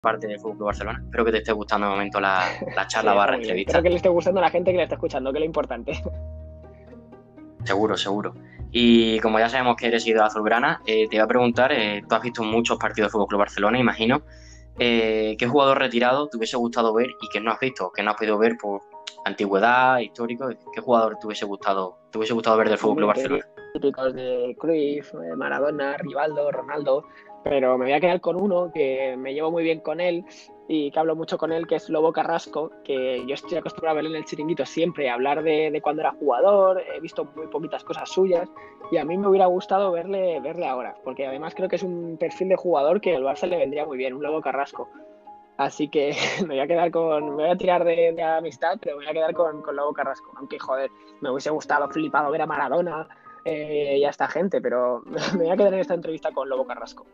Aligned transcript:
parte 0.00 0.26
del 0.26 0.38
Fútbol 0.38 0.66
Barcelona. 0.66 1.00
Espero 1.04 1.24
que 1.24 1.32
te 1.32 1.38
esté 1.38 1.52
gustando 1.52 1.86
de 1.86 1.92
momento 1.92 2.20
la, 2.20 2.42
charla 2.88 3.12
barra 3.14 3.36
entrevista. 3.36 3.72
Espero 3.72 3.82
que 3.82 3.90
le 3.90 3.96
esté 3.96 4.08
gustando 4.08 4.40
a 4.40 4.44
la 4.44 4.50
gente 4.50 4.70
que 4.70 4.76
le 4.78 4.82
está 4.84 4.94
escuchando, 4.94 5.30
que 5.30 5.38
es 5.38 5.40
lo 5.40 5.46
importante. 5.46 6.02
Seguro, 7.64 7.96
seguro. 7.96 8.34
Y 8.72 9.18
como 9.20 9.38
ya 9.38 9.48
sabemos 9.48 9.76
que 9.76 9.88
eres 9.88 10.06
ido 10.06 10.24
azulgrana, 10.24 10.80
eh, 10.86 11.08
te 11.08 11.16
voy 11.16 11.24
a 11.24 11.26
preguntar, 11.26 11.72
eh, 11.72 12.02
tú 12.08 12.14
has 12.14 12.22
visto 12.22 12.42
muchos 12.42 12.78
partidos 12.78 13.08
de 13.08 13.12
Fútbol 13.12 13.28
Club 13.28 13.40
Barcelona, 13.40 13.78
imagino. 13.78 14.22
Eh, 14.78 15.36
¿Qué 15.38 15.46
jugador 15.46 15.78
retirado 15.78 16.28
te 16.28 16.38
hubiese 16.38 16.56
gustado 16.56 16.94
ver 16.94 17.08
y 17.20 17.28
que 17.28 17.40
no 17.40 17.50
has 17.50 17.60
visto, 17.60 17.90
que 17.92 18.02
no 18.02 18.12
has 18.12 18.16
podido 18.16 18.38
ver 18.38 18.56
por 18.56 18.80
antigüedad, 19.26 19.98
histórico? 19.98 20.48
¿Qué 20.72 20.80
jugador 20.80 21.18
te 21.20 21.26
hubiese 21.26 21.44
gustado, 21.44 21.98
te 22.10 22.18
hubiese 22.18 22.32
gustado 22.32 22.56
ver 22.56 22.70
del 22.70 22.78
Fútbol 22.78 22.96
Club 22.96 23.08
Barcelona? 23.08 23.44
Típicos 23.74 24.14
de 24.14 24.56
Cruyff, 24.58 25.12
Maradona, 25.36 25.96
Rivaldo, 25.98 26.50
Ronaldo, 26.50 27.04
pero 27.42 27.78
me 27.78 27.86
voy 27.86 27.94
a 27.94 28.00
quedar 28.00 28.20
con 28.20 28.36
uno 28.36 28.70
que 28.72 29.16
me 29.16 29.34
llevo 29.34 29.50
muy 29.50 29.62
bien 29.62 29.80
con 29.80 30.00
él 30.00 30.24
y 30.68 30.90
que 30.90 30.98
hablo 31.00 31.16
mucho 31.16 31.36
con 31.36 31.52
él, 31.52 31.66
que 31.66 31.76
es 31.76 31.88
Lobo 31.88 32.12
Carrasco, 32.12 32.70
que 32.84 33.24
yo 33.26 33.34
estoy 33.34 33.58
acostumbrado 33.58 33.92
a 33.92 34.02
verle 34.02 34.10
en 34.10 34.16
el 34.16 34.24
chiringuito 34.24 34.64
siempre, 34.64 35.10
hablar 35.10 35.42
de, 35.42 35.70
de, 35.70 35.80
cuando 35.80 36.02
era 36.02 36.12
jugador, 36.12 36.82
he 36.94 37.00
visto 37.00 37.24
muy 37.34 37.48
poquitas 37.48 37.82
cosas 37.82 38.08
suyas 38.08 38.48
y 38.92 38.98
a 38.98 39.04
mí 39.04 39.18
me 39.18 39.26
hubiera 39.26 39.46
gustado 39.46 39.90
verle, 39.90 40.38
verle 40.40 40.66
ahora, 40.66 40.94
porque 41.02 41.26
además 41.26 41.54
creo 41.54 41.68
que 41.68 41.76
es 41.76 41.82
un 41.82 42.16
perfil 42.18 42.50
de 42.50 42.56
jugador 42.56 43.00
que 43.00 43.16
al 43.16 43.24
Barça 43.24 43.48
le 43.48 43.56
vendría 43.56 43.84
muy 43.84 43.98
bien, 43.98 44.14
un 44.14 44.22
Lobo 44.22 44.40
Carrasco. 44.40 44.88
Así 45.56 45.88
que 45.88 46.14
me 46.46 46.54
voy 46.54 46.60
a 46.60 46.66
quedar 46.66 46.90
con. 46.90 47.36
Me 47.36 47.42
voy 47.42 47.50
a 47.50 47.56
tirar 47.56 47.84
de, 47.84 48.22
amistad, 48.22 48.78
pero 48.80 48.96
me 48.96 49.04
voy 49.04 49.10
a 49.10 49.12
quedar 49.12 49.34
con, 49.34 49.60
con, 49.60 49.76
Lobo 49.76 49.92
Carrasco. 49.92 50.32
Aunque, 50.36 50.58
joder, 50.58 50.90
me 51.20 51.30
hubiese 51.30 51.50
gustado, 51.50 51.88
flipado 51.90 52.30
ver 52.30 52.42
a 52.42 52.46
Maradona 52.46 53.06
eh, 53.44 53.98
y 53.98 54.04
a 54.04 54.10
esta 54.10 54.28
gente, 54.28 54.60
pero 54.60 55.02
me 55.32 55.44
voy 55.44 55.50
a 55.50 55.56
quedar 55.56 55.74
en 55.74 55.80
esta 55.80 55.94
entrevista 55.94 56.30
con 56.32 56.48
Lobo 56.48 56.66
Carrasco. 56.66 57.06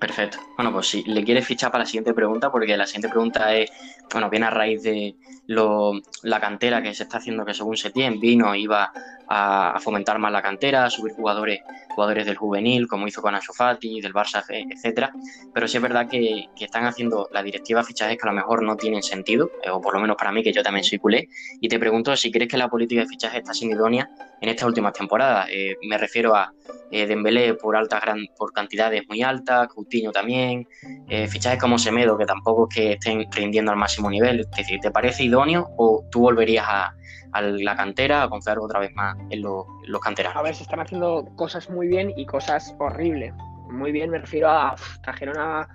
Perfecto. 0.00 0.38
Bueno, 0.56 0.72
pues 0.72 0.86
si 0.86 1.02
le 1.02 1.22
quieres 1.22 1.46
fichar 1.46 1.70
para 1.70 1.84
la 1.84 1.86
siguiente 1.86 2.14
pregunta, 2.14 2.50
porque 2.50 2.74
la 2.74 2.86
siguiente 2.86 3.10
pregunta 3.10 3.54
es, 3.54 3.70
bueno, 4.10 4.30
viene 4.30 4.46
a 4.46 4.50
raíz 4.50 4.82
de 4.82 5.14
lo, 5.46 5.92
la 6.22 6.40
cantera 6.40 6.82
que 6.82 6.94
se 6.94 7.02
está 7.02 7.18
haciendo, 7.18 7.44
que 7.44 7.52
según 7.52 7.76
Setién 7.76 8.18
vino, 8.18 8.54
iba 8.54 8.92
a, 9.30 9.78
fomentar 9.80 10.18
más 10.18 10.32
la 10.32 10.42
cantera, 10.42 10.84
a 10.84 10.90
subir 10.90 11.12
jugadores, 11.12 11.60
jugadores 11.94 12.26
del 12.26 12.36
juvenil, 12.36 12.88
como 12.88 13.06
hizo 13.06 13.22
con 13.22 13.34
Ansu 13.34 13.52
Fati, 13.52 14.00
del 14.00 14.12
Barça, 14.12 14.44
etcétera. 14.48 15.12
Pero 15.54 15.68
sí 15.68 15.76
es 15.76 15.82
verdad 15.82 16.08
que, 16.08 16.48
están 16.60 16.84
haciendo 16.84 17.28
la 17.32 17.42
directiva 17.42 17.82
fichajes 17.82 18.18
que 18.18 18.28
a 18.28 18.32
lo 18.32 18.36
mejor 18.36 18.62
no 18.62 18.76
tienen 18.76 19.02
sentido, 19.02 19.50
eh, 19.62 19.70
o 19.70 19.80
por 19.80 19.94
lo 19.94 20.00
menos 20.00 20.16
para 20.16 20.32
mí, 20.32 20.42
que 20.42 20.52
yo 20.52 20.62
también 20.62 20.84
soy 20.84 20.98
culé. 20.98 21.28
Y 21.60 21.68
te 21.68 21.78
pregunto 21.78 22.14
si 22.16 22.30
crees 22.30 22.50
que 22.50 22.58
la 22.58 22.68
política 22.68 23.02
de 23.02 23.06
fichaje 23.06 23.38
está 23.38 23.54
siendo 23.54 23.76
idónea 23.76 24.10
en 24.40 24.48
estas 24.48 24.66
últimas 24.66 24.92
temporadas. 24.92 25.48
Eh, 25.50 25.76
me 25.88 25.96
refiero 25.96 26.34
a 26.34 26.52
eh, 26.90 27.06
Dembélé 27.06 27.54
por 27.54 27.76
altas 27.76 28.00
gran, 28.02 28.26
por 28.36 28.52
cantidades 28.52 29.02
muy 29.08 29.22
altas, 29.22 29.68
Coutinho 29.68 30.10
también, 30.10 30.66
eh, 31.08 31.28
fichajes 31.28 31.60
como 31.60 31.78
Semedo 31.78 32.18
que 32.18 32.26
tampoco 32.26 32.66
es 32.68 32.74
que 32.74 32.92
estén 32.94 33.30
rindiendo 33.30 33.70
al 33.70 33.76
máximo 33.76 34.10
nivel. 34.10 34.40
Es 34.40 34.50
decir, 34.50 34.80
¿te 34.80 34.90
parece 34.90 35.24
idóneo 35.24 35.68
o 35.76 36.04
tú 36.10 36.20
volverías 36.20 36.66
a, 36.68 36.94
la 37.32 37.76
cantera 37.76 38.22
a 38.22 38.28
confiar 38.28 38.58
otra 38.58 38.80
vez 38.80 38.94
más 38.94 39.16
en, 39.30 39.42
los 39.42 40.00
canteranos? 40.02 40.36
A 40.36 40.42
ver, 40.42 40.54
se 40.54 40.62
están 40.62 40.80
haciendo 40.80 41.26
cosas 41.36 41.70
muy 41.70 41.86
bien 41.86 42.12
y 42.16 42.26
cosas 42.26 42.74
horribles. 42.78 43.34
Muy 43.70 43.92
bien, 43.92 44.10
me 44.10 44.18
refiero 44.18 44.48
a 44.50 44.74
trajeron 45.02 45.38
a, 45.38 45.68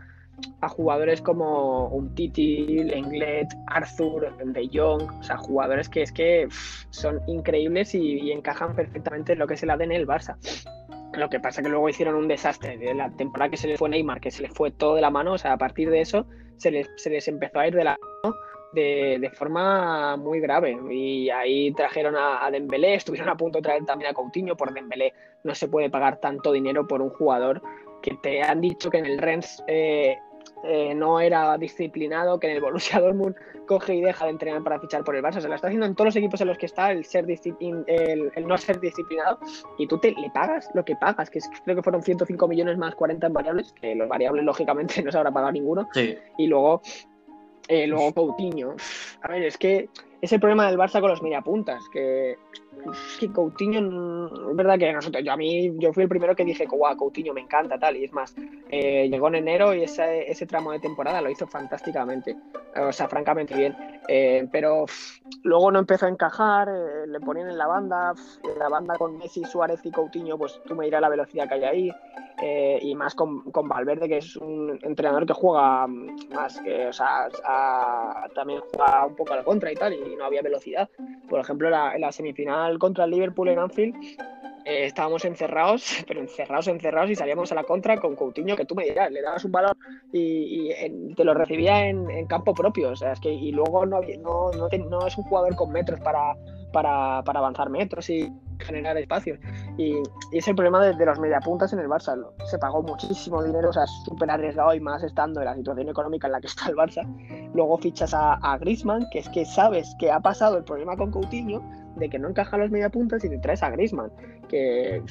a 0.62 0.70
jugadores 0.70 1.22
como 1.22 1.88
un 1.88 2.14
Titi, 2.16 2.84
Lenglet, 2.84 3.48
Arthur, 3.68 4.36
De 4.38 4.70
Jong, 4.72 5.20
o 5.20 5.24
sea, 5.24 5.38
jugadores 5.38 5.90
que 5.90 6.02
es 6.02 6.12
que 6.12 6.48
son 6.90 7.22
increíbles 7.28 7.96
y, 7.96 8.32
encajan 8.32 8.76
perfectamente 8.76 9.34
en 9.34 9.40
lo 9.40 9.48
que 9.48 9.54
es 9.54 9.64
el 9.64 9.70
ADN 9.70 9.90
del 9.90 10.08
Barça. 10.08 10.36
Lo 11.14 11.30
que 11.30 11.40
pasa 11.40 11.62
que 11.62 11.70
luego 11.70 11.88
hicieron 11.88 12.16
un 12.16 12.28
desastre 12.28 12.78
de 12.78 12.94
la 12.94 13.10
temporada 13.12 13.50
que 13.50 13.58
se 13.58 13.68
les 13.68 13.80
fue 13.80 13.90
Neymar, 13.90 14.20
que 14.20 14.32
se 14.32 14.42
les 14.42 14.52
fue 14.52 14.72
todo 14.72 14.96
de 14.96 15.02
la 15.02 15.10
mano. 15.10 15.34
O 15.34 15.38
sea, 15.38 15.54
a 15.54 15.58
partir 15.58 15.90
de 15.90 16.02
eso 16.02 16.28
se 16.58 16.72
les, 16.72 16.90
se 16.98 17.10
les 17.10 17.28
empezó 17.30 17.60
a 17.60 17.68
ir 17.68 17.76
de 17.76 17.86
la 17.86 17.98
mano 18.24 18.36
de, 18.76 19.18
de, 19.20 19.30
forma 19.32 20.18
muy 20.18 20.40
grave. 20.40 20.78
Y 20.92 21.30
ahí 21.30 21.72
trajeron 21.74 22.16
a, 22.16 22.46
a, 22.46 22.52
Dembélé, 22.52 22.96
estuvieron 22.96 23.30
a 23.30 23.38
punto 23.38 23.58
de 23.60 23.64
traer 23.64 23.86
también 23.86 24.12
a 24.12 24.14
Coutinho 24.14 24.56
por 24.56 24.74
Dembélé. 24.74 25.14
No 25.44 25.56
se 25.56 25.68
puede 25.68 25.90
pagar 25.90 26.20
tanto 26.20 26.52
dinero 26.52 26.88
por 26.88 27.02
un 27.02 27.10
jugador 27.10 27.62
que 28.02 28.16
te 28.22 28.44
han 28.44 28.62
dicho 28.62 28.92
que 28.92 29.00
en 29.00 29.08
el 29.08 29.18
Rennes 29.18 29.64
eh, 29.66 30.16
eh, 30.64 30.96
no 30.96 31.20
era 31.20 31.58
disciplinado, 31.58 32.40
que 32.40 32.48
en 32.48 32.56
el 32.56 32.62
Borussia 32.62 33.00
Dortmund 33.00 33.36
coge 33.68 33.96
y 33.96 34.02
deja 34.02 34.26
de 34.26 34.32
entrenar 34.32 34.64
para 34.64 34.80
fichar 34.80 35.04
por 35.04 35.16
el 35.16 35.24
Barça. 35.24 35.42
Se 35.42 35.48
lo 35.48 35.56
está 35.56 35.68
haciendo 35.68 35.86
en 35.86 35.96
todos 35.96 36.08
los 36.08 36.16
equipos 36.16 36.42
en 36.42 36.48
los 36.48 36.58
que 36.58 36.66
está 36.66 36.92
el, 36.92 37.06
ser 37.06 37.26
el, 37.28 38.48
no 38.48 38.58
ser 38.58 38.80
disciplinado 38.80 39.40
y 39.78 39.88
tú 39.88 40.00
te 40.00 40.12
le 40.12 40.30
pagas 40.30 40.70
lo 40.74 40.84
que 40.86 40.96
pagas, 40.96 41.30
que 41.30 41.40
creo 41.64 41.76
que 41.76 41.84
fueron 41.84 42.02
105 42.02 42.48
millones 42.48 42.78
más 42.78 42.96
40 42.96 43.28
en 43.28 43.34
variables, 43.34 43.74
que 43.74 43.96
los 43.96 44.08
variables 44.08 44.44
lógicamente 44.44 45.02
no 45.04 45.12
se 45.12 45.18
habrá 45.18 45.32
pagado 45.32 45.52
ninguno. 45.52 45.88
Y 46.38 46.48
luego, 46.48 46.82
eh, 47.68 47.88
luego 47.88 48.14
Coutinho. 48.14 48.76
A 49.22 49.28
ver, 49.28 49.44
es 49.44 49.58
que 49.58 49.90
es 50.22 50.32
el 50.34 50.40
problema 50.40 50.68
del 50.68 50.78
Barça 50.78 51.00
con 51.00 51.10
los 51.10 51.22
mediapuntas, 51.22 51.84
que 51.92 52.38
que 53.20 53.32
Coutinho, 53.32 54.28
es 54.52 54.56
verdad 54.56 54.78
que 54.78 54.92
nosotros, 54.92 55.24
yo 55.24 55.32
a 55.32 55.38
mí, 55.38 55.74
yo 55.80 55.94
fui 55.94 56.04
el 56.04 56.10
primero 56.10 56.36
que 56.36 56.46
dije, 56.46 56.66
guau, 56.66 56.96
Coutinho 56.96 57.34
me 57.34 57.42
encanta, 57.42 57.80
tal, 57.80 57.96
y 57.96 58.04
es 58.04 58.14
más, 58.14 58.36
eh, 58.70 59.08
llegó 59.10 59.28
en 59.30 59.36
enero 59.36 59.74
y 59.74 59.84
ese, 59.84 60.30
ese 60.30 60.46
tramo 60.46 60.72
de 60.72 60.80
temporada 60.80 61.22
lo 61.22 61.30
hizo 61.30 61.48
fantásticamente, 61.48 62.36
o 62.76 62.92
sea, 62.92 63.08
francamente 63.08 63.56
bien, 63.56 63.76
eh, 64.08 64.48
pero 64.52 64.86
luego 65.44 65.72
no 65.72 65.80
empezó 65.80 66.06
a 66.06 66.10
encajar, 66.10 66.70
eh, 66.70 67.08
le 67.08 67.20
ponían 67.20 67.50
en 67.50 67.58
la 67.58 67.68
banda, 67.68 68.14
la 68.58 68.70
banda 68.70 68.96
con 68.98 69.18
Messi, 69.18 69.44
Suárez 69.46 69.80
y 69.84 69.92
Coutinho, 69.92 70.38
pues 70.38 70.60
tú 70.66 70.76
me 70.76 70.86
dirás 70.86 71.02
la 71.02 71.10
velocidad 71.10 71.48
que 71.48 71.56
hay 71.56 71.64
ahí, 71.64 71.92
y 72.42 72.96
más 72.96 73.16
con, 73.16 73.50
con, 73.52 73.68
Valverde, 73.68 74.08
que 74.08 74.18
es 74.18 74.36
un 74.36 74.78
entrenador 74.82 75.26
que 75.26 75.34
juega 75.34 75.88
más, 75.88 76.60
que, 76.62 76.88
o 76.88 76.94
sea, 76.94 77.30
también 78.34 78.62
juega 78.74 79.06
un 79.06 79.16
poco 79.16 79.34
a 79.34 79.38
la 79.38 79.44
contra 79.44 79.72
y 79.72 79.76
tal, 79.76 79.94
y 79.94 80.16
no 80.16 80.26
había 80.26 80.42
velocidad. 80.42 80.90
Por 81.30 81.40
ejemplo, 81.40 81.68
en 81.68 82.02
la 82.02 82.12
semifinal 82.12 82.78
contra 82.80 83.06
el 83.06 83.12
Liverpool 83.12 83.50
en 83.50 83.60
Anfield, 83.60 83.96
eh, 84.66 84.86
estábamos 84.86 85.24
encerrados, 85.26 86.04
pero 86.08 86.20
encerrados, 86.20 86.68
encerrados, 86.68 87.12
y 87.12 87.16
salíamos 87.16 87.52
a 87.52 87.56
la 87.56 87.64
contra 87.64 87.98
con 87.98 88.16
Coutinho, 88.16 88.56
que 88.56 88.66
tú 88.66 88.74
me 88.74 88.86
dirás, 88.86 89.12
le 89.12 89.22
dabas 89.22 89.46
un 89.46 89.52
balón 89.52 89.78
y, 90.12 90.72
te 91.16 91.24
lo 91.24 91.36
recibía 91.36 91.88
en, 91.88 92.26
campo 92.26 92.54
propio. 92.54 92.90
O 92.90 92.96
sea, 92.96 93.14
es 93.14 93.20
que, 93.20 93.32
y 93.32 93.52
luego 93.52 93.86
no, 93.86 94.02
no, 94.02 94.52
no, 94.52 95.08
es 95.08 95.18
un 95.18 95.24
jugador 95.26 95.56
con 95.56 95.72
metros 95.72 96.00
para, 96.00 96.36
para, 96.76 97.24
para 97.24 97.40
avanzar 97.40 97.70
metros 97.70 98.10
y 98.10 98.30
generar 98.60 98.98
espacios. 98.98 99.40
Y, 99.78 99.96
es 100.34 100.46
el 100.46 100.56
problema 100.56 100.86
de, 100.86 101.06
los 101.06 101.20
mediapuntas 101.20 101.72
en 101.72 101.80
el 101.80 101.88
Barça. 101.88 102.22
Se 102.48 102.60
pagó 102.60 102.84
muchísimo 102.84 103.42
dinero, 103.42 103.70
o 103.70 103.74
sea, 103.74 103.88
súper 104.04 104.30
arriesgado 104.30 104.74
y 104.74 104.82
más 104.82 105.02
estando 105.02 105.40
en 105.40 105.46
la 105.46 105.56
situación 105.56 105.88
económica 105.88 106.28
en 106.28 106.34
la 106.34 106.42
que 106.42 106.48
está 106.48 106.68
el 106.68 106.76
Barça. 106.76 107.04
Luego 107.54 107.78
fichas 107.78 108.14
a, 108.14 108.34
a 108.34 108.58
Griezmann, 108.58 109.08
que 109.10 109.20
es 109.20 109.30
que 109.30 109.46
sabes 109.46 109.96
que 110.00 110.12
ha 110.12 110.20
pasado 110.20 110.58
el 110.58 110.66
problema 110.66 110.98
con 110.98 111.12
Coutinho, 111.12 111.64
de 111.96 112.10
que 112.10 112.20
no 112.20 112.28
encajan 112.28 112.60
los 112.60 112.72
mediapuntas 112.72 113.24
y 113.24 113.30
te 113.30 113.38
traes 113.38 113.64
a 113.64 113.70
Griezmann, 113.70 114.12
que, 114.50 115.02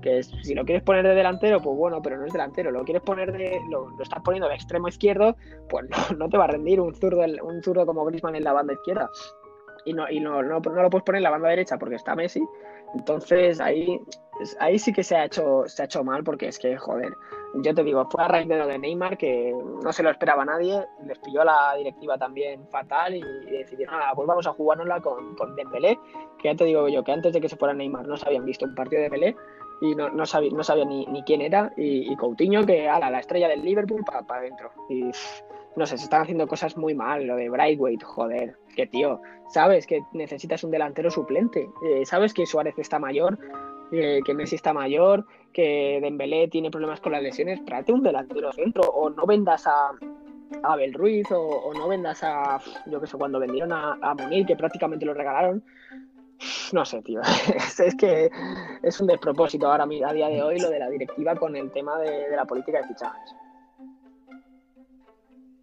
que 0.00 0.22
si 0.22 0.54
lo 0.54 0.64
quieres 0.64 0.84
poner 0.84 1.04
de 1.04 1.16
delantero, 1.16 1.60
pues 1.60 1.76
bueno, 1.76 2.00
pero 2.00 2.16
no 2.16 2.26
es 2.26 2.32
delantero, 2.32 2.70
lo 2.70 2.84
quieres 2.84 3.02
poner 3.02 3.32
de, 3.32 3.58
lo, 3.70 3.90
estás 4.00 4.22
poniendo 4.22 4.48
de 4.48 4.54
extremo 4.54 4.86
izquierdo, 4.86 5.36
pues 5.68 5.86
no, 6.16 6.28
te 6.28 6.38
va 6.38 6.44
a 6.44 6.48
rendir 6.48 6.80
un 6.80 6.94
zurdo, 6.94 7.22
un 7.42 7.60
zurdo 7.62 7.84
como 7.86 8.04
Griezmann 8.04 8.36
en 8.36 8.44
la 8.44 8.52
banda 8.52 8.74
izquierda. 8.74 9.10
Y, 9.88 9.94
no, 9.94 10.06
y 10.10 10.20
no, 10.20 10.42
no, 10.42 10.60
no 10.60 10.82
lo 10.82 10.90
puedes 10.90 11.04
poner 11.04 11.20
en 11.20 11.22
la 11.22 11.30
banda 11.30 11.48
derecha 11.48 11.78
porque 11.78 11.94
está 11.94 12.14
Messi, 12.14 12.46
entonces 12.94 13.58
ahí, 13.58 13.98
ahí 14.60 14.78
sí 14.78 14.92
que 14.92 15.02
se 15.02 15.16
ha 15.16 15.24
hecho, 15.24 15.64
se 15.66 15.80
ha 15.80 15.84
hecho 15.86 16.04
mal 16.04 16.22
porque 16.24 16.48
es 16.48 16.58
que, 16.58 16.76
joder, 16.76 17.10
yo 17.54 17.74
te 17.74 17.82
digo, 17.82 18.06
fue 18.10 18.22
a 18.22 18.28
raíz 18.28 18.46
de 18.48 18.58
lo 18.58 18.66
de 18.66 18.78
Neymar 18.78 19.16
que 19.16 19.54
no 19.82 19.90
se 19.90 20.02
lo 20.02 20.10
esperaba 20.10 20.44
nadie, 20.44 20.84
les 21.06 21.18
pilló 21.20 21.42
la 21.42 21.74
directiva 21.78 22.18
también 22.18 22.68
fatal 22.68 23.14
y, 23.14 23.22
decidieron, 23.50 23.98
nada, 23.98 24.12
pues 24.14 24.28
vamos 24.28 24.46
a 24.46 24.52
jugárnosla 24.52 25.00
con, 25.00 25.34
con 25.36 25.56
Dembélé, 25.56 25.98
que 26.38 26.48
ya 26.48 26.54
te 26.54 26.64
digo 26.64 26.86
yo, 26.88 27.02
que 27.02 27.12
antes 27.12 27.32
de 27.32 27.40
que 27.40 27.48
se 27.48 27.56
fuera 27.56 27.72
Neymar 27.72 28.06
no 28.06 28.18
se 28.18 28.26
habían 28.26 28.44
visto 28.44 28.66
un 28.66 28.74
partido 28.74 29.00
de 29.00 29.08
Dembélé 29.08 29.36
y 29.80 29.94
no, 29.94 30.10
no, 30.10 30.26
sabía, 30.26 30.50
no 30.52 30.64
sabía 30.64 30.84
ni, 30.84 31.06
ni 31.06 31.22
quién 31.22 31.40
era 31.40 31.72
y, 31.76 32.14
Coutinho 32.16 32.66
que, 32.66 32.88
ala, 32.88 33.10
la 33.10 33.20
estrella 33.20 33.48
del 33.48 33.62
Liverpool 33.62 34.04
para 34.04 34.22
pa 34.22 34.36
adentro. 34.36 34.70
Y 34.90 35.10
no 35.76 35.86
sé, 35.86 35.96
se 35.98 36.04
están 36.04 36.22
haciendo 36.22 36.46
cosas 36.46 36.76
muy 36.76 36.94
mal, 36.94 37.26
lo 37.26 37.36
de 37.36 37.48
Brightweight, 37.48 38.02
joder, 38.02 38.56
que 38.74 38.86
tío, 38.86 39.20
sabes 39.48 39.86
que 39.86 40.00
necesitas 40.12 40.64
un 40.64 40.70
delantero 40.70 41.10
suplente, 41.10 41.68
eh, 41.86 42.04
sabes 42.04 42.34
que 42.34 42.46
Suárez 42.46 42.74
está 42.78 42.98
mayor, 42.98 43.38
eh, 43.92 44.20
que 44.24 44.34
Messi 44.34 44.56
está 44.56 44.72
mayor, 44.72 45.26
que 45.52 45.98
Dembélé 46.02 46.48
tiene 46.48 46.70
problemas 46.70 47.00
con 47.00 47.12
las 47.12 47.22
lesiones, 47.22 47.64
tráete 47.64 47.92
un 47.92 48.02
delantero 48.02 48.52
centro 48.52 48.82
o 48.82 49.10
no 49.10 49.26
vendas 49.26 49.66
a, 49.66 49.90
Abel 50.62 50.94
Ruiz 50.94 51.26
o, 51.30 51.72
no 51.74 51.88
vendas 51.88 52.22
a, 52.22 52.58
yo 52.86 53.00
qué 53.00 53.06
sé, 53.06 53.18
cuando 53.18 53.38
vendieron 53.38 53.72
a, 53.72 53.98
a 54.00 54.14
Munir, 54.14 54.46
que 54.46 54.56
prácticamente 54.56 55.04
lo 55.04 55.14
regalaron, 55.14 55.62
no 56.72 56.84
sé, 56.84 57.02
tío. 57.02 57.20
es, 57.78 57.94
que 57.96 58.30
es 58.82 59.00
un 59.00 59.06
despropósito 59.06 59.70
ahora 59.70 59.84
a 59.84 60.12
día 60.12 60.28
de 60.28 60.42
hoy 60.42 60.58
lo 60.58 60.70
de 60.70 60.78
la 60.78 60.88
directiva 60.88 61.34
con 61.36 61.56
el 61.56 61.70
tema 61.70 61.98
de, 61.98 62.28
de 62.28 62.36
la 62.36 62.44
política 62.44 62.78
de 62.78 62.88
fichajes. 62.88 63.34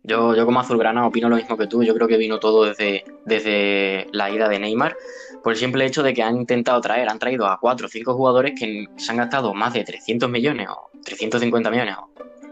Yo, 0.07 0.35
yo 0.35 0.45
como 0.45 0.59
azulgrana 0.59 1.07
opino 1.07 1.29
lo 1.29 1.35
mismo 1.35 1.57
que 1.57 1.67
tú. 1.67 1.83
Yo 1.83 1.93
creo 1.95 2.07
que 2.07 2.17
vino 2.17 2.39
todo 2.39 2.65
desde, 2.65 3.03
desde 3.25 4.07
la 4.11 4.29
ida 4.29 4.47
de 4.47 4.59
Neymar, 4.59 4.95
por 5.43 5.53
el 5.53 5.59
simple 5.59 5.85
hecho 5.85 6.03
de 6.03 6.13
que 6.13 6.21
han 6.23 6.37
intentado 6.37 6.79
traer, 6.81 7.09
han 7.09 7.19
traído 7.19 7.47
a 7.47 7.59
cuatro 7.59 7.87
o 7.87 7.89
cinco 7.89 8.13
jugadores 8.13 8.53
que 8.59 8.85
se 8.97 9.11
han 9.11 9.17
gastado 9.17 9.53
más 9.53 9.73
de 9.73 9.83
300 9.83 10.29
millones 10.29 10.67
o 10.69 10.89
350 11.03 11.69
millones 11.71 11.95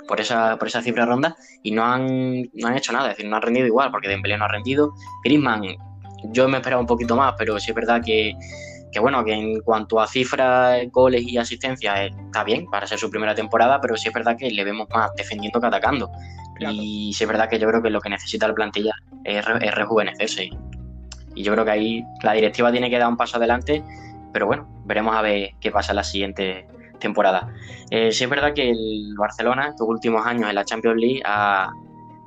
por 0.08 0.20
esa, 0.20 0.58
por 0.58 0.68
esa 0.68 0.82
cifra 0.82 1.06
ronda 1.06 1.36
y 1.62 1.72
no 1.72 1.84
han, 1.86 2.50
no 2.54 2.68
han 2.68 2.78
hecho 2.78 2.92
nada, 2.92 3.10
es 3.10 3.18
decir, 3.18 3.30
no 3.30 3.36
han 3.36 3.42
rendido 3.42 3.66
igual, 3.66 3.92
porque 3.92 4.10
Dembélé 4.10 4.38
no 4.38 4.46
ha 4.46 4.50
rendido. 4.50 4.94
Griezmann, 5.24 5.64
yo 6.32 6.48
me 6.48 6.58
esperaba 6.58 6.82
un 6.82 6.88
poquito 6.88 7.16
más, 7.16 7.36
pero 7.38 7.60
sí 7.60 7.72
es 7.72 7.76
verdad 7.76 8.02
que, 8.04 8.34
que 8.94 9.00
bueno, 9.00 9.26
que 9.26 9.34
en 9.34 9.60
cuanto 9.62 10.00
a 10.00 10.08
cifras, 10.08 10.80
goles 10.92 11.24
y 11.24 11.38
asistencia 11.38 12.06
está 12.06 12.44
bien 12.44 12.68
para 12.68 12.88
ser 12.88 13.00
su 13.00 13.10
primera 13.10 13.34
temporada, 13.34 13.82
pero 13.82 13.98
sí 13.98 14.08
es 14.08 14.14
verdad 14.14 14.38
que 14.38 14.50
le 14.52 14.64
vemos 14.64 14.88
más 14.94 15.12
defendiendo 15.16 15.60
que 15.60 15.68
atacando. 15.68 16.10
Y 16.60 17.12
sí 17.14 17.24
es 17.24 17.28
verdad 17.28 17.50
que 17.50 17.60
yo 17.60 17.68
creo 17.68 17.82
que 17.82 17.90
lo 17.90 18.00
que 18.00 18.10
necesita 18.10 18.48
la 18.48 18.54
plantilla 18.54 18.94
es, 19.24 19.44
es 19.62 19.76
rejuvenecerse. 19.76 20.50
Y 21.36 21.44
yo 21.44 21.52
creo 21.54 21.66
que 21.66 21.72
ahí 21.72 22.04
la 22.22 22.34
directiva 22.34 22.72
tiene 22.72 22.90
que 22.90 23.00
dar 23.00 23.10
un 23.10 23.18
paso 23.18 23.38
adelante, 23.38 23.84
pero 24.32 24.46
bueno, 24.46 24.70
veremos 24.86 25.16
a 25.16 25.22
ver 25.22 25.52
qué 25.60 25.72
pasa 25.72 25.92
en 25.92 25.96
la 25.98 26.04
siguiente 26.04 26.68
temporada. 27.00 27.52
Eh, 27.90 28.12
sí 28.12 28.24
es 28.24 28.30
verdad 28.30 28.54
que 28.54 28.70
el 28.70 29.16
Barcelona, 29.18 29.70
estos 29.70 29.88
últimos 29.88 30.26
años 30.26 30.48
en 30.48 30.56
la 30.56 30.64
Champions 30.64 31.00
League, 31.00 31.22
ha, 31.26 31.72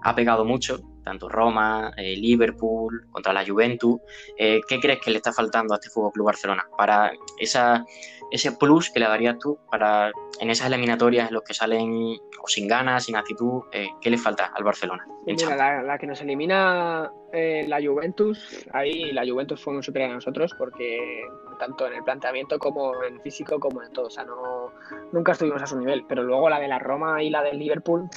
ha 0.02 0.14
pegado 0.14 0.44
mucho, 0.44 0.80
tanto 1.06 1.28
Roma, 1.28 1.92
eh, 1.96 2.16
Liverpool, 2.16 3.06
contra 3.12 3.32
la 3.32 3.46
Juventus. 3.46 4.00
Eh, 4.36 4.60
¿Qué 4.68 4.80
crees 4.80 4.98
que 5.00 5.12
le 5.12 5.18
está 5.18 5.32
faltando 5.32 5.72
a 5.72 5.76
este 5.76 5.88
Fútbol 5.88 6.10
Club 6.10 6.26
Barcelona 6.26 6.66
para 6.76 7.12
esa, 7.38 7.84
ese 8.32 8.50
plus 8.50 8.90
que 8.90 8.98
le 8.98 9.06
darías 9.06 9.38
tú 9.38 9.56
para 9.70 10.10
en 10.40 10.50
esas 10.50 10.66
eliminatorias 10.66 11.28
en 11.28 11.34
los 11.34 11.44
que 11.44 11.54
salen 11.54 12.16
o 12.42 12.48
sin 12.48 12.66
ganas, 12.66 13.04
sin 13.04 13.14
actitud? 13.14 13.62
Eh, 13.72 13.86
¿Qué 14.00 14.10
le 14.10 14.18
falta 14.18 14.46
al 14.52 14.64
Barcelona? 14.64 15.06
Mira, 15.24 15.82
la, 15.82 15.96
que 15.96 16.08
nos 16.08 16.20
elimina 16.20 17.10
la 17.32 17.78
Juventus, 17.80 18.66
ahí 18.72 19.12
la 19.12 19.24
Juventus 19.26 19.62
fue 19.62 19.74
muy 19.74 19.82
superior 19.82 20.10
a 20.10 20.14
nosotros 20.14 20.54
porque 20.58 21.22
tanto 21.58 21.86
en 21.86 21.94
el 21.94 22.02
planteamiento 22.02 22.58
como 22.58 23.02
en 23.04 23.20
físico 23.20 23.60
como 23.60 23.82
en 23.82 23.92
todo, 23.92 24.06
o 24.06 24.10
sea, 24.10 24.24
no, 24.24 24.72
nunca 25.12 25.32
estuvimos 25.32 25.62
a 25.62 25.66
su 25.66 25.78
nivel, 25.78 26.04
pero 26.08 26.22
luego 26.22 26.48
la 26.48 26.58
de 26.58 26.68
la 26.68 26.78
Roma 26.78 27.22
y 27.22 27.30
la 27.30 27.42
del 27.42 27.58
Liverpool 27.58 28.08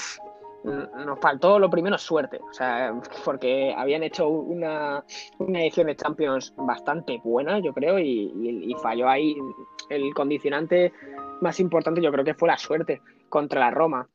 nos 0.63 1.19
faltó 1.19 1.57
lo 1.57 1.69
primero 1.69 1.97
suerte, 1.97 2.39
o 2.50 2.53
sea, 2.53 2.94
porque 3.23 3.73
habían 3.75 4.03
hecho 4.03 4.27
una, 4.27 5.03
edición 5.39 5.88
de 5.88 5.95
Champions 5.95 6.53
bastante 6.57 7.19
buena, 7.23 7.59
yo 7.59 7.73
creo, 7.73 8.00
y, 8.00 8.75
falló 8.81 9.09
ahí 9.09 9.35
el 9.89 10.13
condicionante 10.13 10.94
más 11.41 11.59
importante, 11.59 12.01
yo 12.01 12.11
creo 12.11 12.25
que 12.25 12.33
fue 12.33 12.47
la 12.47 12.57
suerte 12.57 13.01
contra 13.29 13.59
la 13.59 13.71
Roma. 13.71 14.07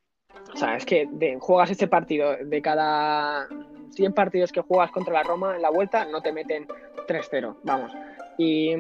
O 0.53 0.57
sea, 0.57 0.77
es 0.77 0.85
que 0.85 1.09
juegas 1.41 1.71
este 1.71 1.89
partido 1.89 2.37
de 2.37 2.63
cada 2.63 3.49
100 3.91 4.13
partidos 4.13 4.53
que 4.53 4.61
juegas 4.61 4.91
contra 4.91 5.15
la 5.15 5.23
Roma 5.23 5.57
en 5.57 5.63
la 5.63 5.71
vuelta, 5.71 6.05
no 6.05 6.21
te 6.21 6.33
meten 6.33 6.67
3-0, 7.09 7.57
vamos. 7.63 7.93
Y, 8.39 8.73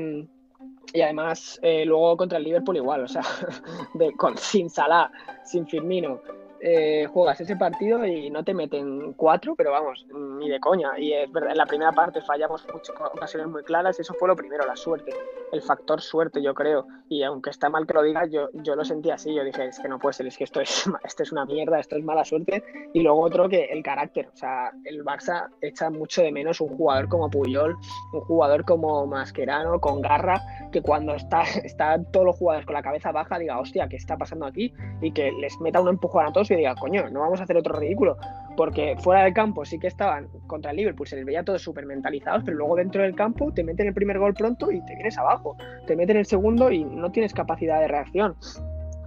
además, 1.02 1.58
eh, 1.62 1.84
luego 1.84 2.16
contra 2.16 2.38
el 2.38 2.44
Liverpool 2.44 2.76
igual, 2.76 3.04
o 3.04 3.08
sea, 3.08 3.22
con, 4.16 4.36
sin 4.36 4.68
Salah, 4.68 5.10
sin 5.44 5.66
Firmino, 5.66 6.20
eh, 6.66 7.06
juegas 7.12 7.38
ese 7.42 7.56
partido 7.56 8.06
y 8.06 8.30
no 8.30 8.42
te 8.42 8.54
meten 8.54 9.12
cuatro, 9.12 9.54
pero 9.54 9.70
vamos, 9.70 10.06
ni 10.38 10.48
de 10.48 10.58
coña. 10.58 10.98
Y 10.98 11.12
es 11.12 11.30
verdad, 11.30 11.50
en 11.50 11.58
la 11.58 11.66
primera 11.66 11.92
parte 11.92 12.22
fallamos 12.22 12.66
muchas 12.72 12.96
ocasiones 12.98 13.48
muy 13.50 13.62
claras, 13.64 14.00
eso 14.00 14.14
fue 14.14 14.28
lo 14.28 14.34
primero, 14.34 14.66
la 14.66 14.74
suerte, 14.74 15.12
el 15.52 15.60
factor 15.60 16.00
suerte, 16.00 16.40
yo 16.40 16.54
creo. 16.54 16.86
Y 17.10 17.22
aunque 17.22 17.50
está 17.50 17.68
mal 17.68 17.86
que 17.86 17.92
lo 17.92 18.02
diga, 18.02 18.24
yo, 18.24 18.48
yo 18.54 18.76
lo 18.76 18.84
sentí 18.86 19.10
así, 19.10 19.34
yo 19.34 19.44
dije, 19.44 19.66
es 19.66 19.78
que 19.78 19.88
no 19.88 19.98
puede 19.98 20.14
ser, 20.14 20.26
es 20.26 20.38
que 20.38 20.44
esto 20.44 20.62
es, 20.62 20.86
esto 21.04 21.22
es 21.22 21.32
una 21.32 21.44
mierda, 21.44 21.78
esto 21.78 21.96
es 21.96 22.04
mala 22.04 22.24
suerte. 22.24 22.64
Y 22.94 23.02
luego 23.02 23.20
otro 23.20 23.46
que 23.46 23.64
el 23.64 23.82
carácter, 23.82 24.30
o 24.32 24.36
sea, 24.36 24.72
el 24.84 25.04
Barça 25.04 25.50
echa 25.60 25.90
mucho 25.90 26.22
de 26.22 26.32
menos 26.32 26.62
un 26.62 26.74
jugador 26.78 27.10
como 27.10 27.28
Puyol, 27.28 27.76
un 28.14 28.20
jugador 28.22 28.64
como 28.64 29.06
Mascherano, 29.06 29.78
con 29.80 30.00
garra, 30.00 30.40
que 30.74 30.82
cuando 30.82 31.14
está, 31.14 31.42
están 31.64 32.04
todos 32.10 32.26
los 32.26 32.36
jugadores 32.36 32.66
con 32.66 32.74
la 32.74 32.82
cabeza 32.82 33.12
baja, 33.12 33.38
diga, 33.38 33.60
hostia, 33.60 33.88
¿qué 33.88 33.96
está 33.96 34.16
pasando 34.16 34.44
aquí? 34.44 34.74
Y 35.00 35.12
que 35.12 35.30
les 35.30 35.58
meta 35.60 35.80
un 35.80 35.88
empujón 35.88 36.26
a 36.26 36.32
todos 36.32 36.48
diga, 36.48 36.74
coño, 36.74 37.08
no 37.10 37.20
vamos 37.20 37.40
a 37.40 37.44
hacer 37.44 37.56
otro 37.56 37.78
ridículo. 37.78 38.16
Porque 38.56 38.96
fuera 38.98 39.22
del 39.22 39.32
campo 39.32 39.64
sí 39.64 39.78
que 39.78 39.86
estaban 39.86 40.28
contra 40.48 40.72
el 40.72 40.76
Liverpool, 40.76 41.06
se 41.06 41.16
les 41.16 41.24
veía 41.24 41.44
todos 41.44 41.62
súper 41.62 41.86
mentalizados, 41.86 42.42
pero 42.44 42.56
luego 42.56 42.76
dentro 42.76 43.02
del 43.02 43.14
campo 43.14 43.52
te 43.52 43.62
meten 43.62 43.86
el 43.86 43.94
primer 43.94 44.18
gol 44.18 44.34
pronto 44.34 44.70
y 44.72 44.84
te 44.84 44.94
vienes 44.94 45.16
abajo. 45.16 45.56
Te 45.86 45.94
meten 45.94 46.16
el 46.16 46.26
segundo 46.26 46.70
y 46.70 46.84
no 46.84 47.10
tienes 47.12 47.32
capacidad 47.32 47.80
de 47.80 47.88
reacción. 47.88 48.34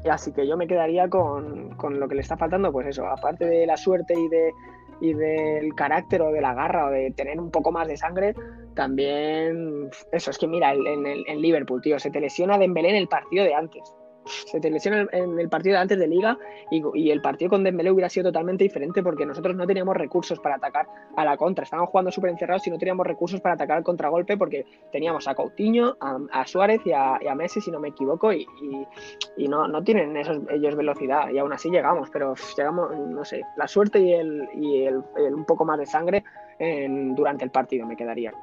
Así 0.10 0.32
que 0.32 0.48
yo 0.48 0.56
me 0.56 0.68
quedaría 0.68 1.10
con, 1.10 1.76
con 1.76 2.00
lo 2.00 2.08
que 2.08 2.16
le 2.16 2.22
está 2.22 2.38
faltando, 2.38 2.72
pues 2.72 2.88
eso, 2.88 3.06
aparte 3.06 3.46
de 3.46 3.66
la 3.66 3.76
suerte 3.76 4.14
y 4.14 4.30
de 4.30 4.52
y 5.00 5.14
del 5.14 5.76
carácter 5.76 6.24
o 6.24 6.32
de 6.32 6.42
la 6.42 6.56
garra 6.56 6.88
o 6.88 6.90
de 6.90 7.12
tener 7.12 7.40
un 7.40 7.52
poco 7.52 7.72
más 7.72 7.88
de 7.88 7.98
sangre, 7.98 8.34
también 8.78 9.90
eso 10.12 10.32
es 10.32 10.38
que 10.38 10.48
mira, 10.48 10.74
en, 10.74 11.06
el, 11.06 11.26
en 11.28 11.42
Liverpool, 11.42 11.82
tío, 11.82 12.00
se 12.00 12.12
te 12.12 12.22
lesiona 12.22 12.58
Dembélé 12.58 12.92
en 12.92 12.96
el 12.96 13.08
partido 13.08 13.44
de 13.44 13.56
antes 13.56 13.84
se 14.28 14.60
te 14.60 14.70
lesiona 14.70 15.08
en 15.12 15.40
el 15.40 15.50
partido 15.50 15.76
de 15.76 15.82
antes 15.82 15.98
de 15.98 16.08
liga 16.08 16.38
y, 16.70 17.12
el 17.12 17.22
partido 17.22 17.50
con 17.50 17.64
Dembélé 17.64 17.92
hubiera 17.92 18.10
sido 18.10 18.26
totalmente 18.26 18.64
diferente 18.64 19.02
porque 19.02 19.26
nosotros 19.26 19.56
no 19.56 19.66
teníamos 19.66 19.96
recursos 19.96 20.40
para 20.40 20.56
atacar 20.56 20.88
a 21.16 21.26
la 21.26 21.38
contra. 21.38 21.64
Estábamos 21.64 21.90
jugando 21.90 22.12
súper 22.12 22.32
encerrados 22.32 22.68
y 22.68 22.70
no 22.70 22.78
teníamos 22.78 23.08
recursos 23.08 23.40
para 23.42 23.56
atacar 23.56 23.78
al 23.78 23.84
contragolpe 23.84 24.38
porque 24.38 24.66
teníamos 24.92 25.28
a 25.28 25.36
Coutinho, 25.36 25.96
a, 26.00 26.46
Suárez 26.46 26.82
y 26.86 26.92
a, 26.92 27.36
Messi, 27.36 27.62
si 27.62 27.72
no 27.72 27.80
me 27.80 27.90
equivoco, 27.90 28.34
y, 28.34 28.46
no, 29.38 29.68
no 29.68 29.84
tienen 29.84 30.16
esos, 30.18 30.40
ellos 30.50 30.76
velocidad 30.76 31.30
y 31.30 31.38
aún 31.38 31.54
así 31.54 31.70
llegamos, 31.70 32.10
pero 32.10 32.36
llegamos, 32.58 32.96
no 32.98 33.24
sé, 33.24 33.42
la 33.56 33.68
suerte 33.68 34.00
y, 34.00 34.14
el, 34.14 34.50
y 34.56 34.84
el, 34.84 35.04
un 35.34 35.46
poco 35.46 35.66
más 35.66 35.80
de 35.80 35.86
sangre 35.86 36.24
durante 37.16 37.46
el 37.46 37.52
partido 37.52 37.88
me 37.88 37.96
quedaría. 37.96 38.34